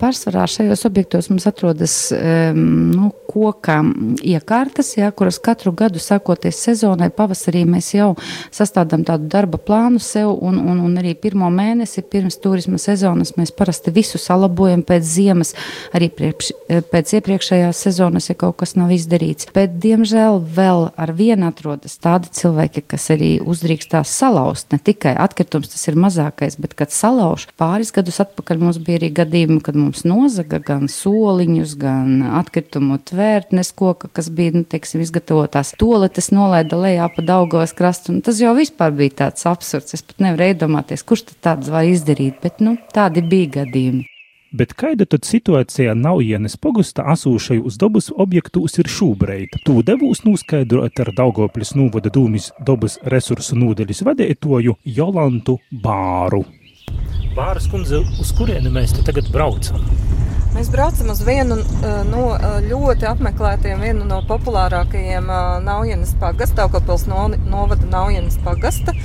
Pārsvarā 0.00 0.46
šajos 0.48 0.86
objektos 0.88 1.28
mums 1.28 1.44
atrodas 1.48 1.94
nu, 2.56 3.10
koka 3.30 3.76
iekārtas, 4.26 4.94
jā, 4.96 5.10
kuras 5.14 5.38
katru 5.42 5.72
gadu, 5.76 6.00
sākoties 6.02 6.58
sezonai, 6.64 7.10
pavasarī 7.14 7.62
mēs 7.68 7.92
jau 7.94 8.14
sastādām 8.54 9.04
tādu 9.06 9.28
darba 9.30 9.60
plānu 9.60 10.00
sev, 10.02 10.32
un, 10.32 10.58
un, 10.58 10.80
un 10.86 10.96
arī 10.98 11.12
pirmo 11.18 11.50
mēnesi 11.52 12.02
pirms 12.10 12.40
turisma 12.42 12.80
sezonas 12.80 13.34
mēs 13.36 13.52
parasti 13.54 13.92
visu 13.94 14.18
salabojam 14.18 14.82
pēc 14.86 15.06
ziemas, 15.06 15.52
arī 15.94 16.08
priekš, 16.16 16.50
pēc 16.90 17.14
iepriekšējās 17.20 17.84
sezonas, 17.86 18.30
ja 18.32 18.38
kaut 18.40 18.58
kas 18.62 18.74
nav 18.80 18.94
izdarīts. 18.96 19.50
Bet, 19.54 19.76
diemžēl, 19.82 20.40
vēl 20.56 20.88
ar 20.96 21.14
vienu 21.16 21.50
atrodas 21.50 21.98
tādi 22.02 22.32
cilvēki, 22.40 22.86
kas 22.90 23.10
arī 23.14 23.30
uzdrīkstās 23.44 24.16
salauzt. 24.22 24.70
Ne 24.72 24.80
tikai 24.82 25.14
atkritums 25.20 25.70
tas 25.74 25.86
ir 25.90 25.98
mazākais, 26.00 26.58
bet 26.60 26.74
kad 26.78 26.94
salauž 26.94 27.46
pāris 27.60 27.92
gadus 27.94 28.20
atpakaļ 28.24 28.64
mums 28.64 28.80
bija 28.82 29.02
arī 29.02 29.12
gadījumi, 29.20 29.49
gadījumu, 29.50 29.62
kad 29.62 29.76
mums 29.76 30.04
nozaga 30.04 30.58
gan 30.58 30.88
soliņus, 30.88 31.74
gan 31.78 32.22
atkritumu 32.38 32.98
tvērtnes 32.98 33.72
koka, 33.74 34.08
kas 34.08 34.30
bija, 34.30 34.52
nu, 34.54 34.64
teiksim, 34.64 35.00
izgatavotās 35.00 35.74
toaletes 35.78 36.30
nolaida 36.30 36.76
lejā 36.76 37.08
pa 37.14 37.22
Daugavas 37.22 37.72
krastu. 37.72 38.12
Un 38.12 38.22
tas 38.22 38.40
jau 38.40 38.54
vispār 38.54 38.92
bija 38.92 39.26
tāds 39.26 39.46
absurds. 39.46 39.94
Es 39.94 40.02
pat 40.02 40.20
nevaru 40.20 40.52
iedomāties, 40.52 41.04
kurš 41.04 41.34
tāds 41.42 41.70
var 41.70 41.84
izdarīt, 41.84 42.40
bet, 42.42 42.60
nu, 42.60 42.76
tādi 42.92 43.22
bija 43.22 43.64
gadījumi. 43.64 44.06
Bet 44.50 44.72
kāda 44.74 45.06
tad 45.06 45.22
situācija 45.22 45.94
Naujienes 45.94 46.56
pogustā 46.58 47.04
asūšai 47.12 47.60
uz 47.62 47.76
dabas 47.78 48.10
objektus 48.10 48.80
ir 48.82 48.90
šūbreit? 48.90 49.60
Tū 49.62 49.84
devūs 49.86 50.24
noskaidrot 50.26 50.98
ar 50.98 51.12
Daugopļas 51.14 51.76
nūvada 51.78 52.10
dūmis 52.10 52.50
dabas 52.58 52.98
resursu 53.14 53.54
nūdeļas 53.54 54.02
vadētoju 54.10 54.74
Jolantu 54.98 55.60
Bāru. 55.70 56.42
Bāras 57.30 57.68
kundze, 57.70 58.00
uz 58.18 58.32
kurieni 58.34 58.72
mēs 58.74 58.90
tagad 59.06 59.28
braucam? 59.30 59.84
Mēs 60.50 60.66
braucam 60.72 61.12
uz 61.12 61.20
vienu 61.22 61.60
eh, 61.62 62.00
no 62.08 62.24
eh, 62.34 62.56
ļoti 62.66 63.06
apmeklētiem, 63.06 63.84
vienu 63.84 64.06
no 64.08 64.18
populārākajiem 64.26 65.30
eh, 65.30 65.50
Naujienas 65.62 66.16
pagasta, 66.18 66.64
Daugavpils 66.64 67.06
novada 67.06 67.86
Naujienas 67.90 68.38
pagasta 68.46 68.96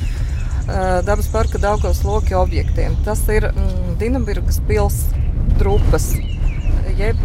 dabas 1.06 1.28
parka 1.30 1.60
Daugavas 1.62 2.00
loki 2.02 2.34
objektiem. 2.34 2.96
Tas 3.06 3.20
ir 3.30 3.46
mm, 3.52 4.00
Dinabirgas 4.02 4.58
pils 4.66 4.96
trupas, 5.60 6.08
jeb 6.98 7.22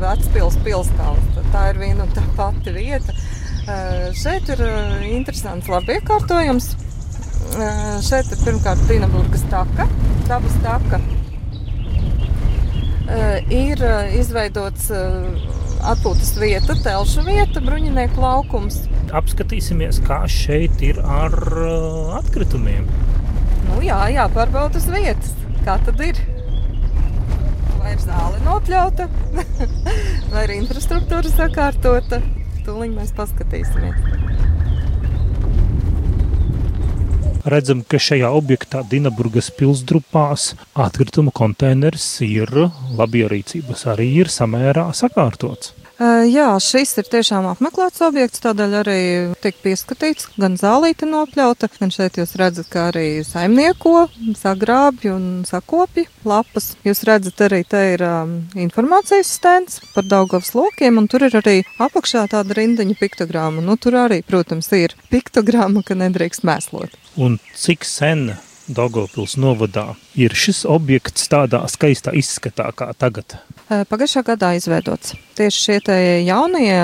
Vecpils 0.00 0.56
pilstāvs. 0.66 1.38
Tā 1.54 1.68
ir 1.70 1.78
viena 1.78 2.08
un 2.08 2.10
tā 2.16 2.24
pati 2.34 2.74
vieta. 2.74 3.14
Šeit 4.18 4.50
ir 4.50 4.64
interesants 5.06 5.70
labi 5.70 6.00
iekārtojums 6.00 6.72
Šeit 8.06 8.30
ir 8.30 8.42
pirmkārt 8.44 8.82
Dīnaburgas 8.88 9.42
taka, 9.50 9.88
dabas 10.28 10.54
taka. 10.64 11.00
Ir 13.50 13.82
izveidots 14.20 14.90
atpūtas 15.90 16.34
vieta, 16.38 16.76
telšu 16.84 17.24
vieta, 17.26 17.62
bruņinieku 17.64 18.22
laukums. 18.22 18.82
Apskatīsimies, 19.16 19.98
kā 20.06 20.22
šeit 20.30 20.82
ir 20.86 21.00
ar 21.02 21.34
atkritumiem. 22.20 22.86
Nu, 23.68 23.80
jā, 23.84 23.98
jāpārbauda 24.14 24.78
uz 24.80 24.86
vietas. 24.92 25.34
Kā 25.64 25.76
tad 25.84 26.00
ir? 26.04 26.20
Vai 27.80 27.94
ir 27.96 28.02
zāle 28.04 28.40
nopļauta, 28.44 29.08
vai 30.32 30.46
ir 30.46 30.56
infrastruktūra 30.60 31.32
sakārtota? 31.34 32.22
Tūlīt 32.66 32.94
mēs 32.96 33.14
paskatīsimies. 33.16 34.19
Redzam, 37.40 37.80
ka 37.88 37.96
šajā 37.96 38.28
objektā 38.36 38.82
Dienaburgas 38.84 39.48
pilsdrupās 39.56 40.50
atkrituma 40.76 41.32
konteiners 41.32 42.04
ir 42.26 42.52
labierīcības, 42.98 43.86
arī 43.94 44.10
ir 44.20 44.28
samērā 44.28 44.90
sakārtots. 44.96 45.72
Jā, 46.00 46.54
šis 46.64 46.94
ir 46.96 47.08
tiešām 47.12 47.44
apmeklēts 47.50 48.00
objekts, 48.06 48.40
tādēļ 48.40 48.76
arī 48.78 49.00
tiek 49.44 49.58
pieskatīts 49.60 50.30
gan 50.40 50.54
zālīte 50.56 51.04
nopļauta, 51.04 51.68
gan 51.74 51.92
šeit 51.92 52.16
jūs 52.16 52.32
redzat, 52.40 52.70
kā 52.72 52.86
arī 52.88 53.20
saimnieko, 53.26 54.06
sagrābj 54.40 55.10
un 55.12 55.26
sakopja 55.44 56.06
lapas. 56.24 56.70
Jūs 56.88 57.04
redzat, 57.04 57.44
arī 57.44 57.60
te 57.68 57.84
ir 57.98 58.06
um, 58.06 58.32
informācijas 58.56 59.34
stends 59.36 59.82
par 59.92 60.08
Daugavas 60.08 60.54
lokiem, 60.56 61.02
un 61.02 61.10
tur 61.10 61.28
ir 61.28 61.36
arī 61.36 61.58
apakšā 61.76 62.24
tāda 62.32 62.56
rindiņa 62.56 62.96
piktogramma. 62.96 63.60
Nu, 63.60 63.76
tur 63.76 64.00
arī, 64.00 64.22
protams, 64.24 64.72
ir 64.72 64.96
piktogramma, 65.12 65.84
ka 65.84 66.00
nedrīkst 66.00 66.48
mēslot. 66.48 66.96
Un 67.20 67.36
cik 67.52 67.84
sen 67.84 68.30
Daugavpils 68.72 69.36
novadā 69.36 69.90
ir 70.16 70.32
šis 70.32 70.64
objekts 70.64 71.28
tādā 71.28 71.66
skaistā 71.68 72.16
izskatā 72.16 72.72
kā 72.72 72.94
tagad? 72.96 73.36
Pagājušā 73.70 74.24
gadā 74.26 74.48
izveidots. 74.58 75.12
Tieši 75.38 75.60
šie 75.62 75.96
jaunie, 76.26 76.74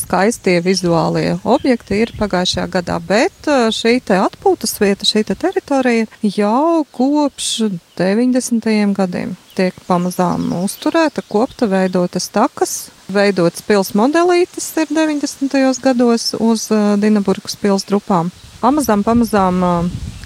skaistie 0.00 0.56
vizuālie 0.64 1.36
objekti 1.46 2.00
ir 2.02 2.10
pagājušajā 2.18 2.64
gadā, 2.74 2.96
bet 2.98 3.46
šī 3.46 4.00
te 4.02 4.18
atpūtas 4.18 4.74
vieta, 4.82 5.06
šī 5.06 5.22
te 5.28 5.36
teritorija 5.38 6.08
jau 6.26 6.82
kopš 6.90 7.70
90. 8.00 8.66
gadiem 8.98 9.36
tiek 9.54 9.78
pamazām 9.86 10.50
uzturēta, 10.64 11.22
kopta, 11.30 11.70
veidotas 11.70 12.26
takas, 12.34 12.72
veidotas 13.06 13.62
pils 13.62 13.94
modelītes 13.94 14.72
ir 14.82 14.90
90. 14.90 15.54
gados 15.84 16.32
uz 16.42 16.66
Dinaburgas 16.98 17.54
pils 17.62 17.86
drupām 17.86 18.34
pamazām, 18.64 19.04
pamazām 19.04 19.60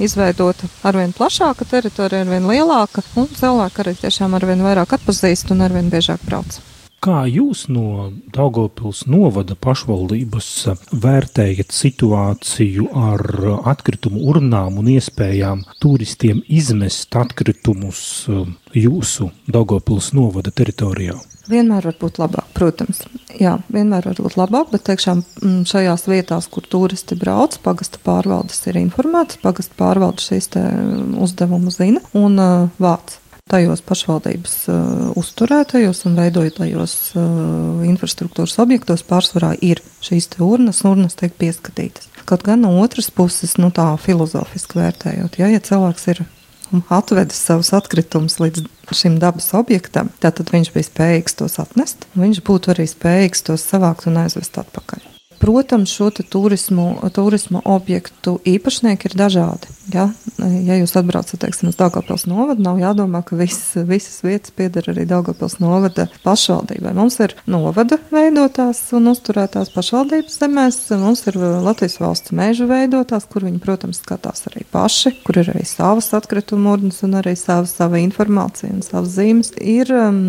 izveidota 0.02 0.70
arvien 0.86 1.12
plašāka 1.16 1.66
teritorija, 1.68 2.22
arvien 2.24 2.46
lielāka, 2.48 3.02
un 3.18 3.28
cilvēki 3.34 3.84
arī 3.84 3.94
tiešām 3.98 4.38
arvien 4.38 4.62
vairāk 4.64 4.98
atpazīst 4.98 5.54
un 5.54 5.66
arvien 5.66 5.90
biežāk 5.92 6.22
brauc. 6.28 6.60
Kā 6.98 7.20
jūs 7.30 7.68
no 7.70 8.08
Daugopils 8.34 9.04
novada 9.06 9.54
pašvaldības 9.54 10.48
vērtējat 11.04 11.70
situāciju 11.76 12.88
ar 12.98 13.22
atkritumu 13.70 14.24
urnām 14.32 14.80
un 14.82 14.90
iespējām 14.96 15.62
turistiem 15.78 16.42
izmest 16.50 17.14
atkritumus 17.22 18.00
jūsu 18.74 19.30
Daugopils 19.46 20.10
novada 20.18 20.50
teritorijā? 20.50 21.14
Vienmēr 21.48 21.86
var 21.88 21.96
būt 21.96 22.18
labāk, 22.20 22.48
protams. 22.56 23.02
Jā, 23.40 23.54
vienmēr 23.72 24.10
var 24.10 24.18
būt 24.20 24.36
labāk, 24.36 24.68
bet 24.74 24.84
tiešām 24.88 25.22
mm, 25.22 25.62
šajās 25.68 26.04
vietās, 26.10 26.48
kur 26.52 26.66
turisti 26.68 27.16
brauc, 27.16 27.56
pagasta 27.64 28.00
pārvaldes 28.04 28.60
ir 28.68 28.76
informētas, 28.80 29.40
pagasta 29.40 29.78
pārvaldes 29.78 30.28
šīs 30.28 30.50
mm, 30.58 31.16
uzdevumu 31.24 31.72
zina 31.72 32.04
un 32.18 32.36
uh, 32.42 32.68
vāc. 32.82 33.16
Tajos 33.48 33.80
pašvaldības 33.80 34.56
uh, 34.68 34.80
uzturētajos 35.16 36.04
un 36.04 36.18
veidotajos 36.20 36.96
uh, 37.16 37.80
infrastruktūras 37.88 38.58
objektos 38.60 39.06
pārsvarā 39.08 39.54
ir 39.64 39.80
šīs 40.04 40.34
urnas, 40.44 40.82
urnas 40.84 41.16
tiek 41.16 41.32
pieskatītas. 41.40 42.10
Kaut 42.28 42.44
gan 42.44 42.60
no 42.60 42.74
otras 42.82 43.08
puses, 43.08 43.56
nu 43.56 43.72
tā 43.72 43.94
filozofiski 44.04 44.82
vērtējot, 44.82 45.40
ja, 45.40 45.48
ja 45.48 45.64
cilvēks 45.64 46.10
ir 46.12 46.26
atvedis 46.88 47.40
savus 47.48 47.72
atkritumus 47.76 48.38
līdz 48.42 48.64
šim 48.94 49.18
dabas 49.22 49.52
objektam, 49.56 50.10
tad 50.22 50.40
viņš 50.52 50.72
bija 50.74 50.88
spējīgs 50.88 51.38
tos 51.38 51.58
atnest. 51.62 52.08
Viņš 52.18 52.42
būtu 52.46 52.72
arī 52.74 52.88
spējīgs 52.88 53.46
tos 53.48 53.66
savākt 53.68 54.08
un 54.10 54.20
aizvest 54.24 54.58
atpakaļ. 54.60 55.04
Protams, 55.38 55.92
šo 55.94 56.10
turismu, 56.10 56.88
turismu 57.14 57.62
objektu 57.64 58.40
īpašnieki 58.42 59.06
ir 59.06 59.14
dažādi. 59.20 59.70
Ja, 59.94 60.08
ja 60.38 60.76
jūs 60.78 60.94
atbraucat 60.98 61.40
teiksim, 61.42 61.70
uz 61.72 61.78
Dārgopils 61.78 62.26
novadu, 62.30 62.62
nav 62.64 62.78
jādomā, 62.80 63.22
ka 63.26 63.38
viss, 63.38 63.74
visas 63.88 64.20
vietas 64.24 64.52
pieder 64.54 64.86
arī 64.92 65.06
Dārgopils 65.08 65.58
novada 65.62 66.08
pašvaldībai. 66.24 66.94
Mums 66.96 67.18
ir 67.24 67.34
novada 67.50 67.98
veidotās 68.12 68.80
un 68.96 69.10
uzturētās 69.12 69.72
pašvaldības 69.74 70.38
zemēs, 70.42 70.80
mums 71.00 71.24
ir 71.30 71.38
Latvijas 71.38 71.98
valsts 72.02 72.34
meža 72.36 72.68
veidotās, 72.70 73.26
kur 73.30 73.46
viņi, 73.48 73.60
protams, 73.62 74.02
skatās 74.04 74.46
arī 74.50 74.64
paši, 74.72 75.16
kur 75.26 75.40
ir 75.42 75.52
arī 75.54 75.64
savas 75.68 76.12
atkrituma 76.16 76.76
urnas 76.76 77.02
un 77.06 77.18
arī 77.20 77.34
sava, 77.38 77.66
sava 77.70 78.00
informācija 78.02 78.72
un 78.74 78.84
savas 78.86 79.16
zīmes. 79.18 79.54
Ir 79.58 79.90
um, 79.96 80.22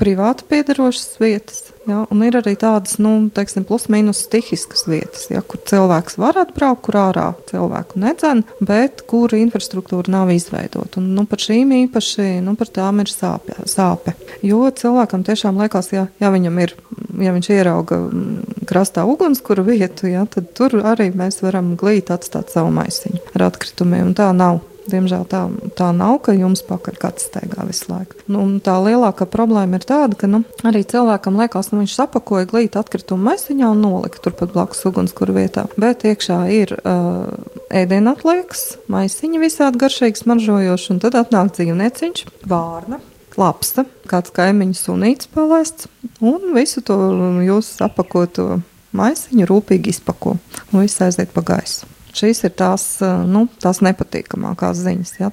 privāti 0.00 0.46
piederošas 0.50 1.18
vietas, 1.22 1.69
Ja, 1.88 2.02
un 2.12 2.20
ir 2.26 2.36
arī 2.36 2.52
tādas, 2.60 2.98
nu, 3.00 3.30
teiksim, 3.32 3.64
plus-minus 3.64 4.20
stihiskas 4.26 4.84
vietas, 4.84 5.24
ja, 5.32 5.40
kur 5.40 5.62
cilvēks 5.64 6.18
var 6.20 6.36
atbraukt, 6.42 6.82
kur 6.84 6.98
ārā 7.00 7.24
cilvēku 7.48 8.02
nedzen, 8.02 8.42
bet 8.60 9.00
kur 9.08 9.32
infrastruktūra 9.36 10.12
nav 10.12 10.32
izveidota. 10.34 11.00
Un, 11.00 11.14
nu, 11.16 11.24
par 11.30 11.40
šīm 11.40 11.72
īpaši, 11.78 12.28
nu, 12.44 12.52
par 12.60 12.68
tām 12.76 13.00
ir 13.00 13.08
sāpe. 13.12 13.56
sāpe. 13.64 14.14
Jo 14.44 14.68
cilvēkam 14.68 15.24
tiešām 15.24 15.60
liekas, 15.62 15.88
ja, 15.96 16.06
ja 16.20 16.32
viņam 16.34 16.60
ir, 16.66 16.76
ja 17.24 17.32
viņš 17.36 17.50
ierauga 17.56 18.02
mm, 18.04 18.64
krastā 18.68 19.06
ugunskura 19.08 19.64
vietu, 19.64 20.10
ja, 20.12 20.26
tad 20.28 20.52
tur 20.56 20.82
arī 20.84 21.08
mēs 21.16 21.40
varam 21.40 21.74
glīt 21.80 22.12
atstāt 22.12 22.52
savu 22.52 22.74
maisiņu 22.76 23.24
ar 23.32 23.48
atkritumiem, 23.48 24.12
un 24.12 24.18
tā 24.20 24.28
nav. 24.36 24.60
Diemžēl 24.90 25.26
tā, 25.30 25.42
tā 25.78 25.90
nav, 25.96 26.18
ka 26.26 26.34
jums 26.36 26.62
pakaļ 26.66 26.98
kāds 27.00 27.28
steigā 27.28 27.66
visu 27.68 27.90
laiku. 27.90 28.18
Nu, 28.30 28.44
tā 28.64 28.76
lielākā 28.82 29.26
problēma 29.30 29.80
ir 29.80 29.86
tāda, 29.88 30.18
ka 30.18 30.30
nu, 30.30 30.42
arī 30.66 30.82
cilvēkam 30.88 31.38
liekas, 31.40 31.70
ka 31.70 31.76
nu, 31.76 31.84
viņš 31.84 31.96
sapakoja 31.98 32.48
glītu 32.50 32.80
atkritumu 32.80 33.30
maisiņā 33.30 33.70
un 33.74 33.84
nolika 33.84 34.22
turpat 34.24 34.54
blakus 34.56 34.82
ugunskura 34.90 35.36
vietā. 35.36 35.66
Bet 35.80 36.04
iekšā 36.08 36.40
ir 36.54 36.74
uh, 36.80 37.30
ēdienu 37.70 38.14
atliekas, 38.16 38.66
maisiņi 38.90 39.42
visādi 39.42 39.80
garšīgi 39.84 40.24
smaržojoši, 40.24 40.92
un 40.94 41.00
tad 41.04 41.18
atnāk 41.20 41.54
dzīvnieciņš, 41.56 42.26
vārna 42.50 43.00
lapsa, 43.38 43.86
kāds 44.10 44.32
kaimiņš 44.34 44.82
sunīts 44.88 45.30
palaists, 45.32 45.88
un 46.20 46.52
visu 46.56 46.82
to 46.84 46.98
jūsu 47.46 47.86
apakoto 47.86 48.60
maisiņu 48.96 49.46
rūpīgi 49.48 49.94
izpako, 49.94 50.36
un 50.72 50.82
viss 50.82 51.02
aiziet 51.04 51.32
pa 51.34 51.44
gaisu. 51.52 51.88
Šīs 52.16 52.42
ir 52.46 52.54
tās, 52.58 52.84
nu, 53.00 53.44
tās 53.62 53.80
nepatīkamākās 53.86 54.80
ziņas. 54.82 55.12
Ja? 55.20 55.30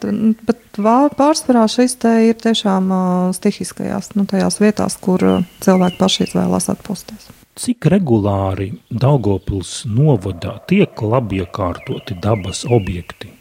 Bet 0.47 0.81
pārsvarā 1.17 1.65
šis 1.71 1.97
te 2.03 2.13
ir 2.29 2.37
tiešām 2.41 2.91
stihiskajās, 3.37 4.13
nu, 4.17 4.27
tajās 4.29 4.61
vietās, 4.61 4.97
kur 5.01 5.23
cilvēki 5.65 5.99
paši 6.01 6.27
izvēlās 6.27 6.69
atpūsties. 6.73 7.31
Cik 7.57 7.87
regulāri 7.89 8.69
Daugopils 8.93 9.81
novadā 9.89 10.59
tiek 10.69 11.01
labi 11.01 11.41
iekārtoti 11.41 12.19
dabas 12.21 12.61
objekti? 12.69 13.31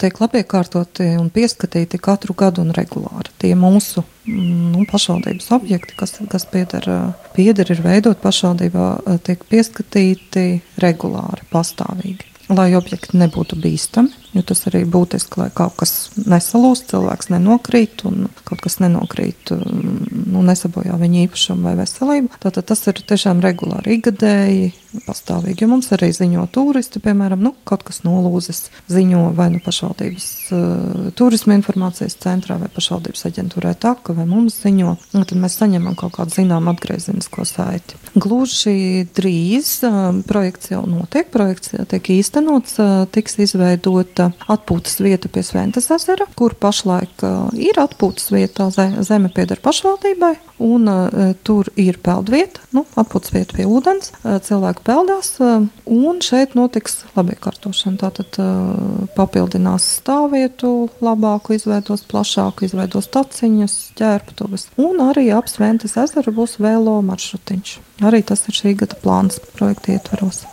Tiek 0.00 0.16
labi 0.18 0.40
iekārtoti 0.40 1.10
un 1.20 1.28
pieskatīti 1.32 2.00
katru 2.02 2.34
gadu 2.36 2.64
un 2.64 2.72
regulāri. 2.74 3.30
Tie 3.38 3.52
mūsu 3.56 4.02
nu, 4.26 4.86
pašvaldības 4.88 5.50
objekti, 5.54 5.94
kas, 6.00 6.16
kas 6.32 6.48
pieder, 6.50 6.88
pieder 7.36 7.70
ir 7.72 7.84
veidot 7.84 8.20
pašvaldībā, 8.24 8.88
tiek 9.28 9.44
pieskatīti 9.52 10.46
regulāri, 10.82 11.46
pastāvīgi 11.52 12.35
lai 12.52 12.70
objekti 12.78 13.18
nebūtu 13.18 13.58
bīstami. 13.60 14.12
Jo 14.36 14.42
tas 14.46 14.66
arī 14.68 14.82
būtiski, 14.84 15.40
lai 15.40 15.48
kaut 15.56 15.78
kas 15.80 16.10
nesalūst, 16.20 16.90
cilvēks 16.92 17.30
nenokrīt 17.32 18.04
un 18.08 18.26
kaut 18.44 18.60
kas 18.64 18.78
nenokrīt, 18.82 19.52
nu, 19.64 20.42
nesabojā 20.44 20.98
viņa 21.00 21.22
īpašumu 21.24 21.64
vai 21.64 21.76
veselību. 21.78 22.36
Tātad 22.42 22.68
tas 22.68 22.84
ir 22.90 23.00
tiešām 23.00 23.40
regulāri, 23.44 23.96
ikgadēji, 23.96 24.74
pastāvīgi. 25.06 25.64
Jo 25.64 25.70
mums 25.70 25.90
arī 25.94 26.10
ziņo 26.14 26.46
turisti, 26.54 27.02
piemēram, 27.04 27.42
nu, 27.42 27.52
kaut 27.68 27.84
kas 27.86 28.02
nolūzis, 28.06 28.66
ziņo 28.92 29.22
vai 29.36 29.48
nu 29.54 29.60
pašvaldības 29.64 30.28
uh, 30.54 31.08
turisma 31.18 31.56
informācijas 31.58 32.18
centrā 32.22 32.58
vai 32.60 32.70
pašvaldības 32.72 33.26
aģentūrai 33.30 33.74
taka 33.82 34.14
vai 34.16 34.26
mums 34.28 34.60
ziņo, 34.62 34.94
un 35.16 35.26
tad 35.26 35.36
mēs 35.40 35.58
saņemam 35.60 35.96
kaut 35.98 36.16
kādu 36.18 36.36
zinām 36.38 36.70
atgriezenisko 36.72 37.46
saiti. 37.48 37.98
Gluži 38.16 39.06
drīz 39.16 39.72
uh, 39.86 40.10
projekts 40.28 40.72
jau 40.72 40.84
notiek, 40.88 41.30
projekts 41.34 41.74
tiek 41.90 42.12
īstenots, 42.16 42.78
uh, 42.82 43.04
tiks 43.12 43.38
izveidota 43.42 44.30
atpūtas 44.52 45.00
vieta 45.04 45.30
pie 45.32 45.44
Sventas 45.46 45.90
ezera, 45.94 46.28
kur 46.38 46.56
pašlaik 46.58 47.26
uh, 47.26 47.50
ir 47.54 47.78
atpūtas 47.82 48.30
vieta, 48.34 48.70
zeme 48.72 49.30
pieder 49.34 49.60
pašvaldībai, 49.64 50.34
un 50.66 50.90
uh, 50.90 51.34
tur 51.46 51.68
ir 51.80 52.00
peldvieta, 52.02 52.62
nu, 52.76 52.86
atpūtas 52.98 53.34
vieta 53.34 53.58
pie 53.58 53.66
ūdens, 53.68 54.12
uh, 54.22 54.38
cilvēki 54.42 54.85
peldās, 54.86 55.32
uh, 55.42 55.66
un 55.90 56.20
šeit 56.24 56.54
notiks 56.58 57.02
labiekārtošana. 57.16 57.98
Tātad 58.00 58.38
uh, 58.42 59.08
papildinās 59.16 59.88
stāvvietu, 60.00 60.90
labāku 61.04 61.56
izveidos, 61.56 62.04
plašāku 62.10 62.68
izveidos 62.68 63.10
taciņas, 63.14 63.76
ķērptuves, 63.98 64.68
un 64.82 65.02
arī 65.08 65.28
ap 65.34 65.50
Sventas 65.50 65.98
ezeru 66.00 66.34
būs 66.38 66.58
vēlo 66.62 67.00
maršrutiņš. 67.06 67.74
Arī 68.06 68.22
tas 68.26 68.46
ir 68.46 68.58
šī 68.60 68.76
gada 68.84 68.98
plāns 69.02 69.40
projekta 69.56 69.96
ietveros. 69.96 70.44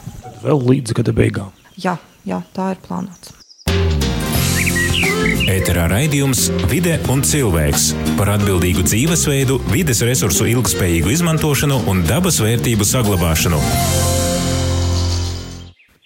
Vēl 0.43 0.67
līdz 0.73 0.99
gada 0.99 1.15
beigām. 1.15 1.55
Jā, 1.79 1.97
jā 2.27 2.43
tā 2.55 2.73
ir 2.75 2.83
plānots. 2.83 3.39
Ēterā 5.53 5.89
raidījums 5.91 6.47
Vide 6.71 6.95
un 7.11 7.23
cilvēks 7.25 7.89
par 8.17 8.31
atbildīgu 8.37 8.85
dzīvesveidu, 8.87 9.59
vides 9.73 10.03
resursu 10.07 10.47
ilgspējīgu 10.53 11.11
izmantošanu 11.17 11.83
un 11.91 12.03
dabas 12.07 12.39
vērtību 12.43 12.87
saglabāšanu. 12.87 13.59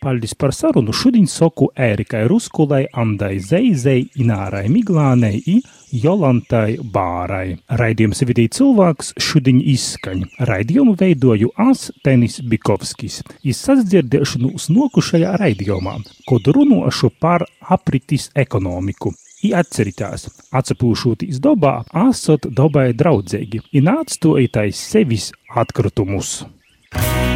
Paldies 0.08 0.38
par 0.39 0.54
sarunu. 0.56 0.93
Šodien 0.96 1.26
saku 1.28 1.65
Ērikai 1.76 2.22
Ruskulai, 2.32 2.86
Andai 2.96 3.41
Zeizei, 3.43 4.06
Inārai 4.15 4.70
Miglānei 4.72 5.41
i 5.52 5.58
Jolantai 5.91 6.78
Bārai. 6.93 7.58
Raidījums 7.82 8.24
vidī 8.30 8.46
cilvēks 8.56 9.12
šodien 9.20 9.60
izskaņ. 9.74 10.24
Raidījumu 10.48 10.96
veidoju 11.02 11.52
As 11.60 11.89
Tenis 12.08 12.39
Bikovskis. 12.39 13.20
Izsasdzirdēšanu 13.43 14.54
uz 14.56 14.72
nokušajā 14.72 15.36
raidījumā, 15.43 16.00
kod 16.30 16.48
runošu 16.56 17.12
par 17.20 17.43
apritis 17.60 18.32
ekonomiku. 18.48 19.12
I 19.43 19.52
atceritās, 19.60 20.30
atsapūšūtīs 20.56 21.43
dobā, 21.43 21.82
esot 22.08 22.48
dabai 22.48 22.93
draudzīgi, 22.96 23.65
i 23.76 23.84
nāctojitais 23.84 24.88
sevis 24.88 25.34
atkritumus. 25.52 26.46